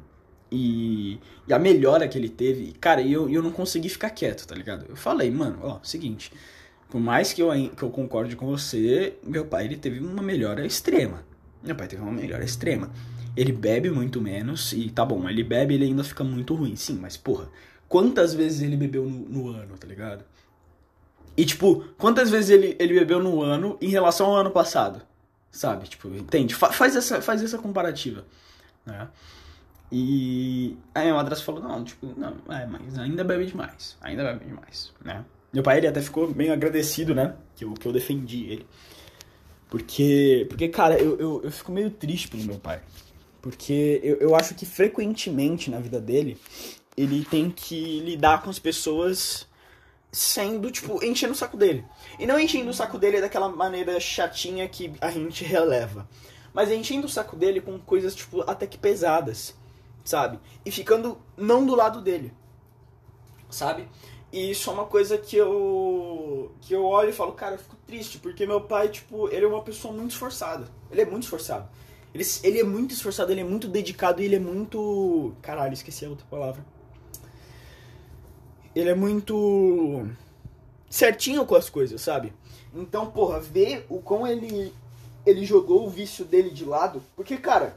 e, 0.52 1.18
e 1.48 1.52
a 1.52 1.58
melhora 1.58 2.06
que 2.06 2.16
ele 2.16 2.28
teve. 2.28 2.74
Cara, 2.80 3.00
e 3.00 3.12
eu, 3.12 3.28
e 3.28 3.34
eu 3.34 3.42
não 3.42 3.50
consegui 3.50 3.88
ficar 3.88 4.10
quieto, 4.10 4.46
tá 4.46 4.54
ligado? 4.54 4.86
Eu 4.88 4.94
falei, 4.94 5.28
mano, 5.32 5.58
ó, 5.62 5.80
seguinte. 5.82 6.30
Por 6.88 7.00
mais 7.00 7.32
que 7.32 7.42
eu, 7.42 7.48
que 7.70 7.82
eu 7.82 7.90
concorde 7.90 8.36
com 8.36 8.46
você, 8.46 9.16
meu 9.20 9.46
pai 9.46 9.64
ele 9.64 9.76
teve 9.76 9.98
uma 9.98 10.22
melhora 10.22 10.64
extrema. 10.64 11.26
Meu 11.60 11.74
pai 11.74 11.88
teve 11.88 12.00
uma 12.00 12.12
melhora 12.12 12.44
extrema. 12.44 12.88
Ele 13.36 13.50
bebe 13.50 13.90
muito 13.90 14.20
menos 14.20 14.72
e 14.72 14.88
tá 14.90 15.04
bom, 15.04 15.28
ele 15.28 15.42
bebe 15.42 15.74
ele 15.74 15.86
ainda 15.86 16.04
fica 16.04 16.22
muito 16.22 16.54
ruim, 16.54 16.76
sim, 16.76 17.00
mas 17.02 17.16
porra, 17.16 17.50
quantas 17.88 18.32
vezes 18.32 18.62
ele 18.62 18.76
bebeu 18.76 19.06
no, 19.06 19.28
no 19.28 19.48
ano, 19.48 19.76
tá 19.76 19.88
ligado? 19.88 20.24
E 21.36 21.44
tipo, 21.44 21.82
quantas 21.98 22.30
vezes 22.30 22.50
ele, 22.50 22.76
ele 22.78 22.94
bebeu 22.94 23.20
no 23.20 23.42
ano 23.42 23.76
em 23.80 23.88
relação 23.88 24.28
ao 24.28 24.36
ano 24.36 24.52
passado? 24.52 25.02
Sabe? 25.56 25.88
Tipo, 25.88 26.08
entende? 26.08 26.54
Fa- 26.54 26.70
faz, 26.70 26.94
essa, 26.94 27.22
faz 27.22 27.42
essa 27.42 27.56
comparativa. 27.56 28.26
Né? 28.84 29.08
E 29.90 30.76
aí 30.94 31.04
minha 31.04 31.14
madrasta 31.14 31.42
falou, 31.42 31.62
não, 31.62 31.82
tipo, 31.82 32.12
não, 32.14 32.36
é, 32.54 32.66
mas 32.66 32.98
ainda 32.98 33.24
bebe 33.24 33.46
demais. 33.46 33.96
Ainda 34.02 34.22
bebe 34.22 34.44
demais, 34.44 34.92
né? 35.02 35.24
Meu 35.50 35.62
pai, 35.62 35.78
ele 35.78 35.86
até 35.86 36.02
ficou 36.02 36.28
meio 36.34 36.52
agradecido, 36.52 37.14
né? 37.14 37.34
Que 37.54 37.64
eu, 37.64 37.72
que 37.72 37.88
eu 37.88 37.92
defendi 37.92 38.44
ele. 38.44 38.66
Porque, 39.70 40.44
porque 40.50 40.68
cara, 40.68 40.98
eu, 40.98 41.18
eu, 41.18 41.40
eu 41.44 41.50
fico 41.50 41.72
meio 41.72 41.90
triste 41.90 42.28
pelo 42.28 42.44
meu 42.44 42.58
pai. 42.58 42.82
Porque 43.40 43.98
eu, 44.02 44.16
eu 44.16 44.36
acho 44.36 44.54
que 44.54 44.66
frequentemente 44.66 45.70
na 45.70 45.80
vida 45.80 45.98
dele, 45.98 46.36
ele 46.94 47.24
tem 47.24 47.50
que 47.50 48.00
lidar 48.00 48.42
com 48.42 48.50
as 48.50 48.58
pessoas 48.58 49.46
sendo, 50.16 50.70
tipo, 50.70 51.04
enchendo 51.04 51.34
o 51.34 51.36
saco 51.36 51.58
dele. 51.58 51.84
E 52.18 52.26
não 52.26 52.40
enchendo 52.40 52.70
o 52.70 52.74
saco 52.74 52.96
dele 52.98 53.20
daquela 53.20 53.50
maneira 53.50 54.00
chatinha 54.00 54.66
que 54.66 54.94
a 54.98 55.10
gente 55.10 55.44
releva. 55.44 56.08
Mas 56.54 56.70
enchendo 56.70 57.06
o 57.06 57.10
saco 57.10 57.36
dele 57.36 57.60
com 57.60 57.78
coisas, 57.78 58.14
tipo, 58.14 58.40
até 58.50 58.66
que 58.66 58.78
pesadas, 58.78 59.54
sabe? 60.02 60.38
E 60.64 60.70
ficando 60.70 61.18
não 61.36 61.66
do 61.66 61.74
lado 61.74 62.00
dele, 62.00 62.32
sabe? 63.50 63.86
E 64.32 64.52
isso 64.52 64.70
é 64.70 64.72
uma 64.72 64.86
coisa 64.86 65.18
que 65.18 65.36
eu 65.36 66.50
que 66.62 66.72
eu 66.72 66.86
olho 66.86 67.10
e 67.10 67.12
falo, 67.12 67.32
cara, 67.32 67.56
eu 67.56 67.58
fico 67.58 67.76
triste, 67.86 68.18
porque 68.18 68.46
meu 68.46 68.62
pai, 68.62 68.88
tipo, 68.88 69.28
ele 69.28 69.44
é 69.44 69.48
uma 69.48 69.62
pessoa 69.62 69.92
muito 69.92 70.12
esforçada. 70.12 70.66
Ele 70.90 71.02
é 71.02 71.04
muito 71.04 71.24
esforçado. 71.24 71.68
Ele, 72.14 72.24
ele 72.42 72.60
é 72.60 72.64
muito 72.64 72.94
esforçado, 72.94 73.30
ele 73.32 73.42
é 73.42 73.44
muito 73.44 73.68
dedicado 73.68 74.22
e 74.22 74.24
ele 74.24 74.36
é 74.36 74.40
muito. 74.40 75.34
Caralho, 75.42 75.74
esqueci 75.74 76.06
a 76.06 76.08
outra 76.08 76.26
palavra. 76.30 76.64
Ele 78.76 78.90
é 78.90 78.94
muito 78.94 80.06
certinho 80.90 81.46
com 81.46 81.54
as 81.54 81.70
coisas, 81.70 81.98
sabe? 82.02 82.34
Então, 82.74 83.10
porra, 83.10 83.40
ver 83.40 83.86
o 83.88 84.02
quão 84.02 84.26
ele 84.26 84.70
ele 85.24 85.44
jogou 85.46 85.84
o 85.84 85.90
vício 85.90 86.24
dele 86.24 86.50
de 86.50 86.64
lado, 86.64 87.02
porque 87.16 87.38
cara, 87.38 87.76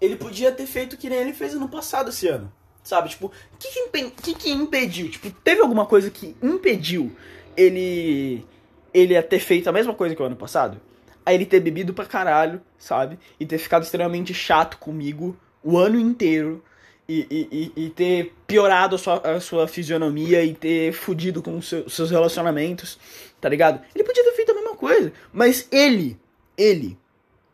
ele 0.00 0.14
podia 0.16 0.52
ter 0.52 0.66
feito 0.66 0.96
que 0.96 1.10
nem 1.10 1.18
ele 1.18 1.32
fez 1.34 1.52
ano 1.52 1.68
passado 1.68 2.10
esse 2.10 2.28
ano. 2.28 2.50
Sabe, 2.82 3.08
tipo, 3.08 3.26
o 3.26 3.56
que 3.58 3.68
que, 3.68 4.10
que 4.22 4.34
que 4.34 4.50
impediu? 4.50 5.10
Tipo, 5.10 5.32
teve 5.42 5.60
alguma 5.60 5.84
coisa 5.84 6.08
que 6.08 6.36
impediu 6.40 7.14
ele 7.56 8.46
ele 8.94 9.16
a 9.16 9.22
ter 9.22 9.40
feito 9.40 9.68
a 9.68 9.72
mesma 9.72 9.92
coisa 9.94 10.14
que 10.14 10.22
o 10.22 10.24
ano 10.24 10.36
passado? 10.36 10.80
Aí 11.24 11.34
ele 11.34 11.44
ter 11.44 11.58
bebido 11.58 11.92
pra 11.92 12.06
caralho, 12.06 12.62
sabe? 12.78 13.18
E 13.40 13.44
ter 13.44 13.58
ficado 13.58 13.82
extremamente 13.82 14.32
chato 14.32 14.78
comigo 14.78 15.36
o 15.60 15.76
ano 15.76 15.98
inteiro. 15.98 16.62
E, 17.08 17.26
e, 17.30 17.72
e, 17.76 17.84
e 17.86 17.90
ter 17.90 18.34
piorado 18.48 18.96
a 18.96 18.98
sua, 18.98 19.18
a 19.18 19.40
sua 19.40 19.68
fisionomia 19.68 20.42
e 20.42 20.52
ter 20.54 20.92
fudido 20.92 21.40
com 21.40 21.56
os 21.56 21.68
seu- 21.68 21.88
seus 21.88 22.10
relacionamentos, 22.10 22.98
tá 23.40 23.48
ligado? 23.48 23.80
Ele 23.94 24.02
podia 24.02 24.24
ter 24.24 24.32
feito 24.32 24.50
a 24.50 24.54
mesma 24.54 24.74
coisa. 24.74 25.12
Mas 25.32 25.68
ele, 25.70 26.18
ele, 26.58 26.98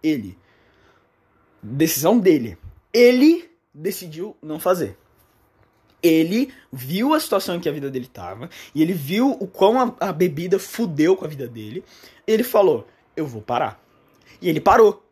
ele, 0.02 0.38
decisão 1.62 2.18
dele, 2.18 2.56
ele 2.94 3.50
decidiu 3.74 4.34
não 4.42 4.58
fazer. 4.58 4.96
Ele 6.02 6.52
viu 6.72 7.14
a 7.14 7.20
situação 7.20 7.56
em 7.56 7.60
que 7.60 7.68
a 7.68 7.72
vida 7.72 7.90
dele 7.90 8.08
tava 8.12 8.50
e 8.74 8.82
ele 8.82 8.92
viu 8.92 9.32
o 9.38 9.46
quão 9.46 9.78
a, 9.78 10.08
a 10.08 10.12
bebida 10.12 10.58
fudeu 10.58 11.14
com 11.14 11.24
a 11.24 11.28
vida 11.28 11.46
dele. 11.46 11.84
Ele 12.26 12.42
falou: 12.42 12.88
Eu 13.14 13.26
vou 13.26 13.40
parar. 13.42 13.80
E 14.40 14.48
ele 14.48 14.60
parou. 14.60 15.04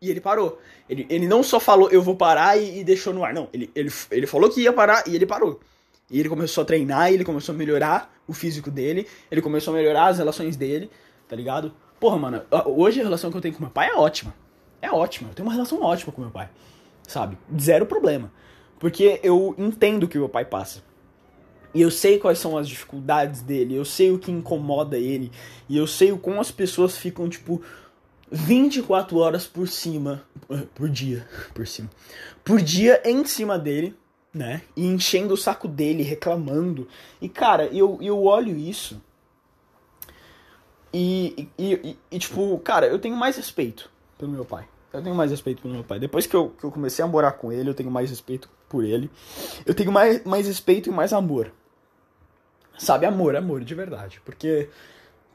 E 0.00 0.10
ele 0.10 0.20
parou. 0.20 0.60
Ele, 0.88 1.06
ele 1.10 1.26
não 1.26 1.42
só 1.42 1.58
falou 1.58 1.90
eu 1.90 2.02
vou 2.02 2.14
parar 2.14 2.56
e, 2.56 2.80
e 2.80 2.84
deixou 2.84 3.12
no 3.12 3.24
ar. 3.24 3.34
Não, 3.34 3.48
ele, 3.52 3.70
ele, 3.74 3.90
ele 4.10 4.26
falou 4.26 4.48
que 4.48 4.60
ia 4.60 4.72
parar 4.72 5.04
e 5.06 5.14
ele 5.14 5.26
parou. 5.26 5.60
E 6.10 6.18
ele 6.18 6.28
começou 6.28 6.62
a 6.62 6.64
treinar, 6.64 7.12
ele 7.12 7.24
começou 7.24 7.54
a 7.54 7.58
melhorar 7.58 8.14
o 8.26 8.32
físico 8.32 8.70
dele, 8.70 9.06
ele 9.30 9.42
começou 9.42 9.74
a 9.74 9.76
melhorar 9.76 10.06
as 10.06 10.18
relações 10.18 10.56
dele, 10.56 10.90
tá 11.28 11.36
ligado? 11.36 11.72
Porra, 12.00 12.16
mano, 12.16 12.42
hoje 12.66 13.00
a 13.00 13.04
relação 13.04 13.30
que 13.30 13.36
eu 13.36 13.40
tenho 13.40 13.54
com 13.54 13.62
meu 13.62 13.70
pai 13.70 13.88
é 13.88 13.94
ótima. 13.94 14.34
É 14.80 14.90
ótima. 14.90 15.30
Eu 15.30 15.34
tenho 15.34 15.46
uma 15.46 15.52
relação 15.52 15.82
ótima 15.82 16.12
com 16.12 16.22
meu 16.22 16.30
pai. 16.30 16.48
Sabe? 17.06 17.36
Zero 17.58 17.84
problema. 17.84 18.32
Porque 18.78 19.20
eu 19.22 19.54
entendo 19.58 20.04
o 20.04 20.08
que 20.08 20.16
meu 20.16 20.28
pai 20.28 20.44
passa. 20.44 20.82
E 21.74 21.82
eu 21.82 21.90
sei 21.90 22.18
quais 22.18 22.38
são 22.38 22.56
as 22.56 22.68
dificuldades 22.68 23.42
dele, 23.42 23.74
eu 23.74 23.84
sei 23.84 24.10
o 24.10 24.18
que 24.18 24.30
incomoda 24.30 24.96
ele, 24.96 25.30
e 25.68 25.76
eu 25.76 25.86
sei 25.86 26.10
o 26.10 26.18
como 26.18 26.40
as 26.40 26.50
pessoas 26.50 26.96
ficam, 26.96 27.28
tipo, 27.28 27.60
24 28.30 29.16
horas 29.18 29.46
por 29.46 29.68
cima, 29.68 30.22
por 30.74 30.88
dia, 30.88 31.26
por 31.54 31.66
cima, 31.66 31.90
por 32.44 32.60
dia 32.60 33.00
em 33.04 33.24
cima 33.24 33.58
dele, 33.58 33.96
né? 34.32 34.62
E 34.76 34.86
enchendo 34.86 35.34
o 35.34 35.36
saco 35.36 35.66
dele, 35.66 36.02
reclamando. 36.02 36.86
E 37.20 37.28
cara, 37.28 37.66
eu, 37.66 37.98
eu 38.00 38.24
olho 38.24 38.56
isso. 38.56 39.00
E, 40.92 41.48
e, 41.58 41.74
e, 41.74 41.98
e, 42.10 42.18
tipo, 42.18 42.58
cara, 42.60 42.86
eu 42.86 42.98
tenho 42.98 43.16
mais 43.16 43.36
respeito 43.36 43.90
pelo 44.16 44.32
meu 44.32 44.44
pai. 44.44 44.66
Eu 44.92 45.02
tenho 45.02 45.14
mais 45.14 45.30
respeito 45.30 45.60
pelo 45.60 45.74
meu 45.74 45.84
pai. 45.84 45.98
Depois 45.98 46.26
que 46.26 46.34
eu, 46.34 46.50
que 46.50 46.64
eu 46.64 46.70
comecei 46.70 47.04
a 47.04 47.08
morar 47.08 47.32
com 47.32 47.52
ele, 47.52 47.68
eu 47.68 47.74
tenho 47.74 47.90
mais 47.90 48.08
respeito 48.08 48.48
por 48.68 48.84
ele. 48.84 49.10
Eu 49.66 49.74
tenho 49.74 49.92
mais, 49.92 50.24
mais 50.24 50.46
respeito 50.46 50.88
e 50.88 50.92
mais 50.92 51.12
amor. 51.12 51.52
Sabe, 52.78 53.04
amor, 53.04 53.36
amor 53.36 53.62
de 53.62 53.74
verdade. 53.74 54.20
Porque, 54.24 54.70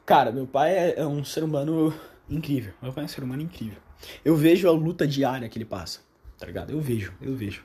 cara, 0.04 0.32
meu 0.32 0.46
pai 0.46 0.72
é, 0.72 1.00
é 1.00 1.06
um 1.06 1.24
ser 1.24 1.44
humano 1.44 1.94
incrível. 2.28 2.72
Meu 2.80 2.92
pai 2.92 3.04
é 3.04 3.06
um 3.06 3.08
ser 3.08 3.22
humano 3.22 3.42
incrível. 3.42 3.78
Eu 4.24 4.36
vejo 4.36 4.68
a 4.68 4.72
luta 4.72 5.06
diária 5.06 5.48
que 5.48 5.58
ele 5.58 5.64
passa, 5.64 6.00
tá 6.38 6.46
ligado? 6.46 6.70
Eu 6.70 6.80
vejo, 6.80 7.12
eu 7.20 7.34
vejo. 7.34 7.62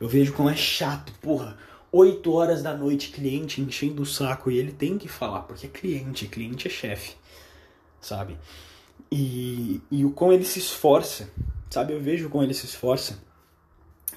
Eu 0.00 0.08
vejo 0.08 0.32
como 0.32 0.48
é 0.50 0.56
chato, 0.56 1.12
porra. 1.20 1.56
8 1.92 2.32
horas 2.32 2.62
da 2.62 2.76
noite, 2.76 3.10
cliente 3.10 3.60
enchendo 3.60 4.02
o 4.02 4.06
saco 4.06 4.50
e 4.50 4.58
ele 4.58 4.72
tem 4.72 4.96
que 4.96 5.08
falar, 5.08 5.42
porque 5.42 5.66
é 5.66 5.68
cliente, 5.68 6.28
cliente 6.28 6.68
é 6.68 6.70
chefe, 6.70 7.16
sabe? 8.00 8.38
E, 9.10 9.80
e 9.90 10.04
o 10.04 10.12
como 10.12 10.32
ele 10.32 10.44
se 10.44 10.60
esforça, 10.60 11.28
sabe? 11.68 11.92
Eu 11.92 12.00
vejo 12.00 12.28
como 12.28 12.44
ele 12.44 12.54
se 12.54 12.64
esforça. 12.64 13.18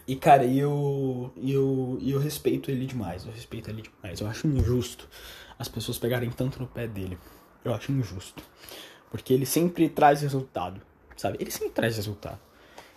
E, 0.07 0.15
cara, 0.15 0.45
eu, 0.45 1.33
eu, 1.37 1.97
eu 2.01 2.19
respeito 2.19 2.69
ele 2.69 2.85
demais, 2.85 3.25
eu 3.25 3.31
respeito 3.31 3.69
ele 3.69 3.81
demais. 3.81 4.19
Eu 4.19 4.27
acho 4.27 4.45
injusto 4.47 5.07
as 5.57 5.67
pessoas 5.67 5.97
pegarem 5.97 6.29
tanto 6.29 6.59
no 6.59 6.67
pé 6.67 6.87
dele. 6.87 7.17
Eu 7.63 7.73
acho 7.73 7.91
injusto. 7.91 8.43
Porque 9.13 9.31
ele 9.31 9.45
sempre 9.45 9.87
traz 9.87 10.23
resultado, 10.23 10.81
sabe? 11.15 11.37
Ele 11.39 11.51
sempre 11.51 11.69
traz 11.69 11.97
resultado. 11.97 12.39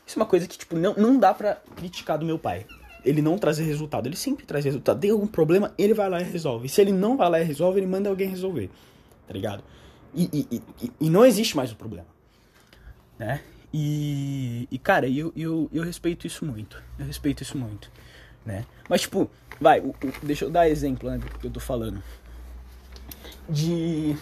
Isso 0.07 0.19
é 0.19 0.23
uma 0.23 0.27
coisa 0.27 0.49
que, 0.49 0.57
tipo, 0.57 0.75
não, 0.75 0.95
não 0.95 1.19
dá 1.19 1.35
pra 1.35 1.57
criticar 1.77 2.17
do 2.17 2.25
meu 2.25 2.39
pai. 2.39 2.65
Ele 3.05 3.21
não 3.21 3.37
trazer 3.37 3.65
resultado, 3.65 4.07
ele 4.07 4.17
sempre 4.17 4.47
traz 4.47 4.65
resultado. 4.65 4.99
Tem 4.99 5.11
algum 5.11 5.27
problema, 5.27 5.75
ele 5.77 5.93
vai 5.93 6.09
lá 6.09 6.19
e 6.19 6.25
resolve. 6.25 6.65
E 6.65 6.69
se 6.71 6.81
ele 6.81 6.91
não 6.91 7.19
vai 7.19 7.29
lá 7.29 7.39
e 7.39 7.45
resolve, 7.45 7.81
ele 7.81 7.87
manda 7.87 8.09
alguém 8.09 8.31
resolver, 8.31 8.71
tá 9.29 9.35
ligado? 9.35 9.63
E, 10.15 10.25
e, 10.33 10.63
e, 10.83 10.93
e 11.03 11.11
não 11.11 11.23
existe 11.23 11.55
mais 11.55 11.71
o 11.71 11.77
problema, 11.77 12.07
né? 13.19 13.43
E, 13.75 14.67
e 14.71 14.79
cara, 14.79 15.07
eu, 15.07 15.31
eu, 15.37 15.69
eu 15.71 15.83
respeito 15.83 16.27
isso 16.27 16.47
muito. 16.47 16.83
Eu 16.99 17.05
respeito 17.05 17.43
isso 17.43 17.59
muito, 17.59 17.93
né? 18.43 18.65
Mas, 18.89 19.03
tipo, 19.03 19.31
vai, 19.61 19.83
deixa 20.23 20.47
eu 20.47 20.51
dar 20.51 20.67
exemplo, 20.67 21.11
né, 21.11 21.19
do 21.19 21.27
que 21.39 21.47
eu 21.47 21.51
tô 21.51 21.61
falando. 21.61 22.03
De. 23.47 24.17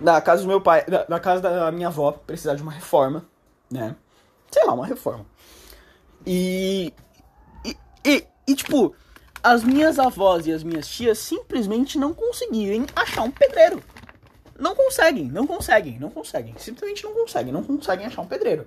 Da 0.00 0.20
casa 0.20 0.42
do 0.42 0.48
meu 0.48 0.60
pai, 0.60 0.84
da, 0.84 1.18
casa 1.18 1.42
da 1.42 1.72
minha 1.72 1.88
avó, 1.88 2.12
precisar 2.12 2.54
de 2.54 2.62
uma 2.62 2.70
reforma, 2.70 3.24
né? 3.70 3.96
Sei 4.50 4.64
lá, 4.64 4.72
uma 4.72 4.86
reforma. 4.86 5.26
E. 6.26 6.92
E, 7.64 7.76
e, 8.04 8.24
e 8.46 8.54
tipo, 8.54 8.94
as 9.42 9.64
minhas 9.64 9.98
avós 9.98 10.46
e 10.46 10.52
as 10.52 10.62
minhas 10.62 10.86
tias 10.86 11.18
simplesmente 11.18 11.98
não 11.98 12.12
conseguirem 12.12 12.86
achar 12.94 13.22
um 13.22 13.30
pedreiro. 13.30 13.82
Não 14.58 14.74
conseguem, 14.74 15.24
não 15.26 15.46
conseguem, 15.46 15.98
não 15.98 16.10
conseguem. 16.10 16.54
Simplesmente 16.58 17.04
não 17.04 17.14
conseguem, 17.14 17.52
não 17.52 17.62
conseguem 17.62 18.06
achar 18.06 18.22
um 18.22 18.26
pedreiro. 18.26 18.66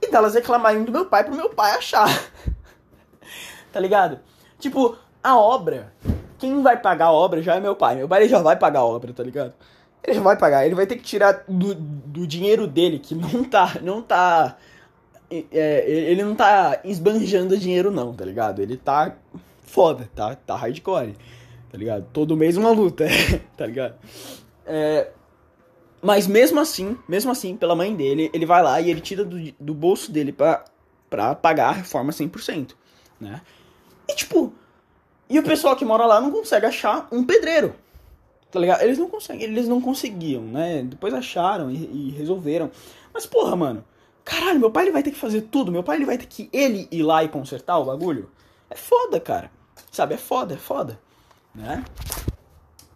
E 0.00 0.10
delas 0.10 0.34
reclamarem 0.34 0.84
do 0.84 0.92
meu 0.92 1.06
pai 1.06 1.24
pro 1.24 1.34
meu 1.34 1.50
pai 1.50 1.72
achar. 1.72 2.08
tá 3.72 3.80
ligado? 3.80 4.20
Tipo, 4.58 4.96
a 5.22 5.38
obra, 5.38 5.92
quem 6.38 6.62
vai 6.62 6.76
pagar 6.76 7.06
a 7.06 7.12
obra 7.12 7.42
já 7.42 7.56
é 7.56 7.60
meu 7.60 7.76
pai. 7.76 7.96
Meu 7.96 8.08
pai 8.08 8.28
já 8.28 8.40
vai 8.40 8.56
pagar 8.56 8.80
a 8.80 8.84
obra, 8.84 9.12
tá 9.12 9.22
ligado? 9.22 9.52
Ele 10.02 10.20
vai 10.20 10.36
pagar, 10.36 10.64
ele 10.64 10.74
vai 10.74 10.86
ter 10.86 10.96
que 10.96 11.02
tirar 11.02 11.44
do, 11.46 11.74
do 11.74 12.26
dinheiro 12.26 12.66
dele, 12.66 12.98
que 12.98 13.14
não 13.14 13.44
tá, 13.44 13.76
não 13.82 14.02
tá. 14.02 14.56
É, 15.30 15.84
ele 15.86 16.22
não 16.22 16.34
tá 16.34 16.80
esbanjando 16.84 17.58
dinheiro, 17.58 17.90
não, 17.90 18.14
tá 18.14 18.24
ligado? 18.24 18.62
Ele 18.62 18.76
tá 18.76 19.14
foda, 19.62 20.08
tá, 20.14 20.34
tá 20.34 20.56
hardcore, 20.56 21.14
tá 21.70 21.76
ligado? 21.76 22.06
Todo 22.12 22.36
mês 22.36 22.56
uma 22.56 22.70
luta, 22.70 23.04
tá 23.56 23.66
ligado? 23.66 23.96
É, 24.64 25.08
mas 26.00 26.26
mesmo 26.26 26.60
assim, 26.60 26.96
mesmo 27.08 27.30
assim, 27.30 27.56
pela 27.56 27.74
mãe 27.74 27.94
dele, 27.94 28.30
ele 28.32 28.46
vai 28.46 28.62
lá 28.62 28.80
e 28.80 28.90
ele 28.90 29.00
tira 29.00 29.24
do, 29.24 29.36
do 29.58 29.74
bolso 29.74 30.10
dele 30.10 30.32
pra, 30.32 30.64
pra 31.10 31.34
pagar 31.34 31.68
a 31.68 31.72
reforma 31.72 32.12
100%, 32.12 32.74
né? 33.20 33.40
E 34.08 34.14
tipo, 34.14 34.52
e 35.28 35.38
o 35.38 35.42
pessoal 35.42 35.76
que 35.76 35.84
mora 35.84 36.06
lá 36.06 36.20
não 36.20 36.30
consegue 36.30 36.66
achar 36.66 37.06
um 37.12 37.24
pedreiro, 37.24 37.74
tá 38.50 38.58
ligado? 38.58 38.82
Eles 38.82 38.98
não 38.98 39.08
conseguem, 39.08 39.42
eles 39.44 39.68
não 39.68 39.80
conseguiam, 39.80 40.42
né? 40.42 40.82
Depois 40.82 41.12
acharam 41.14 41.70
e, 41.70 41.76
e 41.76 42.10
resolveram. 42.10 42.70
Mas 43.12 43.26
porra, 43.26 43.56
mano, 43.56 43.84
caralho, 44.24 44.60
meu 44.60 44.70
pai 44.70 44.84
ele 44.84 44.92
vai 44.92 45.02
ter 45.02 45.10
que 45.10 45.18
fazer 45.18 45.42
tudo, 45.42 45.72
meu 45.72 45.82
pai 45.82 45.96
ele 45.96 46.06
vai 46.06 46.18
ter 46.18 46.26
que 46.26 46.48
ele 46.52 46.88
ir 46.90 47.02
lá 47.02 47.24
e 47.24 47.28
consertar 47.28 47.78
o 47.78 47.84
bagulho. 47.84 48.30
É 48.70 48.74
foda, 48.74 49.18
cara. 49.20 49.50
Sabe, 49.90 50.14
é 50.14 50.18
foda, 50.18 50.54
é 50.54 50.58
foda, 50.58 51.00
né? 51.54 51.84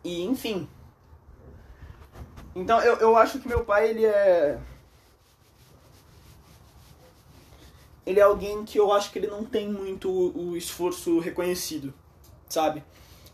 E 0.04 0.22
enfim, 0.24 0.68
então 2.54 2.80
eu, 2.80 2.96
eu 2.96 3.16
acho 3.16 3.38
que 3.38 3.48
meu 3.48 3.64
pai, 3.64 3.90
ele 3.90 4.04
é. 4.04 4.58
Ele 8.04 8.20
é 8.20 8.22
alguém 8.22 8.64
que 8.64 8.78
eu 8.78 8.92
acho 8.92 9.10
que 9.12 9.18
ele 9.18 9.28
não 9.28 9.44
tem 9.44 9.68
muito 9.68 10.10
o 10.10 10.56
esforço 10.56 11.20
reconhecido, 11.20 11.94
sabe? 12.48 12.82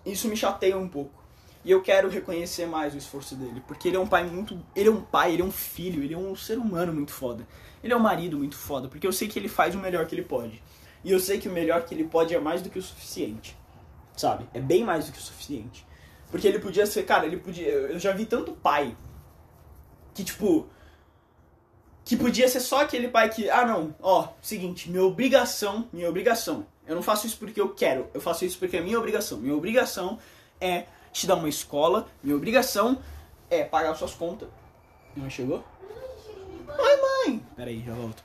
Isso 0.04 0.28
me 0.28 0.36
chateia 0.36 0.76
um 0.76 0.88
pouco. 0.88 1.17
E 1.68 1.70
eu 1.70 1.82
quero 1.82 2.08
reconhecer 2.08 2.64
mais 2.64 2.94
o 2.94 2.96
esforço 2.96 3.36
dele, 3.36 3.62
porque 3.66 3.88
ele 3.88 3.98
é 3.98 4.00
um 4.00 4.06
pai 4.06 4.24
muito. 4.24 4.58
Ele 4.74 4.88
é 4.88 4.90
um 4.90 5.02
pai, 5.02 5.34
ele 5.34 5.42
é 5.42 5.44
um 5.44 5.52
filho, 5.52 6.02
ele 6.02 6.14
é 6.14 6.16
um 6.16 6.34
ser 6.34 6.56
humano 6.56 6.94
muito 6.94 7.12
foda. 7.12 7.46
Ele 7.84 7.92
é 7.92 7.96
um 7.96 8.00
marido 8.00 8.38
muito 8.38 8.56
foda, 8.56 8.88
porque 8.88 9.06
eu 9.06 9.12
sei 9.12 9.28
que 9.28 9.38
ele 9.38 9.48
faz 9.48 9.74
o 9.74 9.78
melhor 9.78 10.06
que 10.06 10.14
ele 10.14 10.22
pode. 10.22 10.62
E 11.04 11.12
eu 11.12 11.20
sei 11.20 11.38
que 11.38 11.46
o 11.46 11.52
melhor 11.52 11.84
que 11.84 11.94
ele 11.94 12.04
pode 12.04 12.34
é 12.34 12.40
mais 12.40 12.62
do 12.62 12.70
que 12.70 12.78
o 12.78 12.82
suficiente. 12.82 13.54
Sabe? 14.16 14.48
É 14.54 14.60
bem 14.62 14.82
mais 14.82 15.04
do 15.04 15.12
que 15.12 15.18
o 15.18 15.20
suficiente. 15.20 15.86
Porque 16.30 16.48
ele 16.48 16.58
podia 16.58 16.86
ser, 16.86 17.02
cara, 17.02 17.26
ele 17.26 17.36
podia. 17.36 17.68
Eu 17.68 17.98
já 17.98 18.12
vi 18.12 18.24
tanto 18.24 18.52
pai 18.52 18.96
que, 20.14 20.24
tipo. 20.24 20.70
Que 22.02 22.16
podia 22.16 22.48
ser 22.48 22.60
só 22.60 22.80
aquele 22.80 23.08
pai 23.08 23.28
que, 23.28 23.50
ah 23.50 23.66
não, 23.66 23.94
ó, 24.00 24.28
seguinte, 24.40 24.88
minha 24.88 25.04
obrigação, 25.04 25.86
minha 25.92 26.08
obrigação. 26.08 26.64
Eu 26.86 26.94
não 26.94 27.02
faço 27.02 27.26
isso 27.26 27.36
porque 27.36 27.60
eu 27.60 27.74
quero, 27.74 28.08
eu 28.14 28.22
faço 28.22 28.46
isso 28.46 28.58
porque 28.58 28.78
é 28.78 28.80
minha 28.80 28.98
obrigação. 28.98 29.36
Minha 29.36 29.54
obrigação 29.54 30.18
é 30.58 30.86
te 31.12 31.26
dar 31.26 31.34
uma 31.34 31.48
escola, 31.48 32.06
minha 32.22 32.36
obrigação 32.36 32.98
é 33.50 33.64
pagar 33.64 33.94
suas 33.94 34.14
contas. 34.14 34.48
Não 35.16 35.28
chegou? 35.28 35.64
Ai, 36.68 36.96
mãe! 37.26 37.42
Peraí, 37.56 37.82
já 37.84 37.94
volto. 37.94 38.22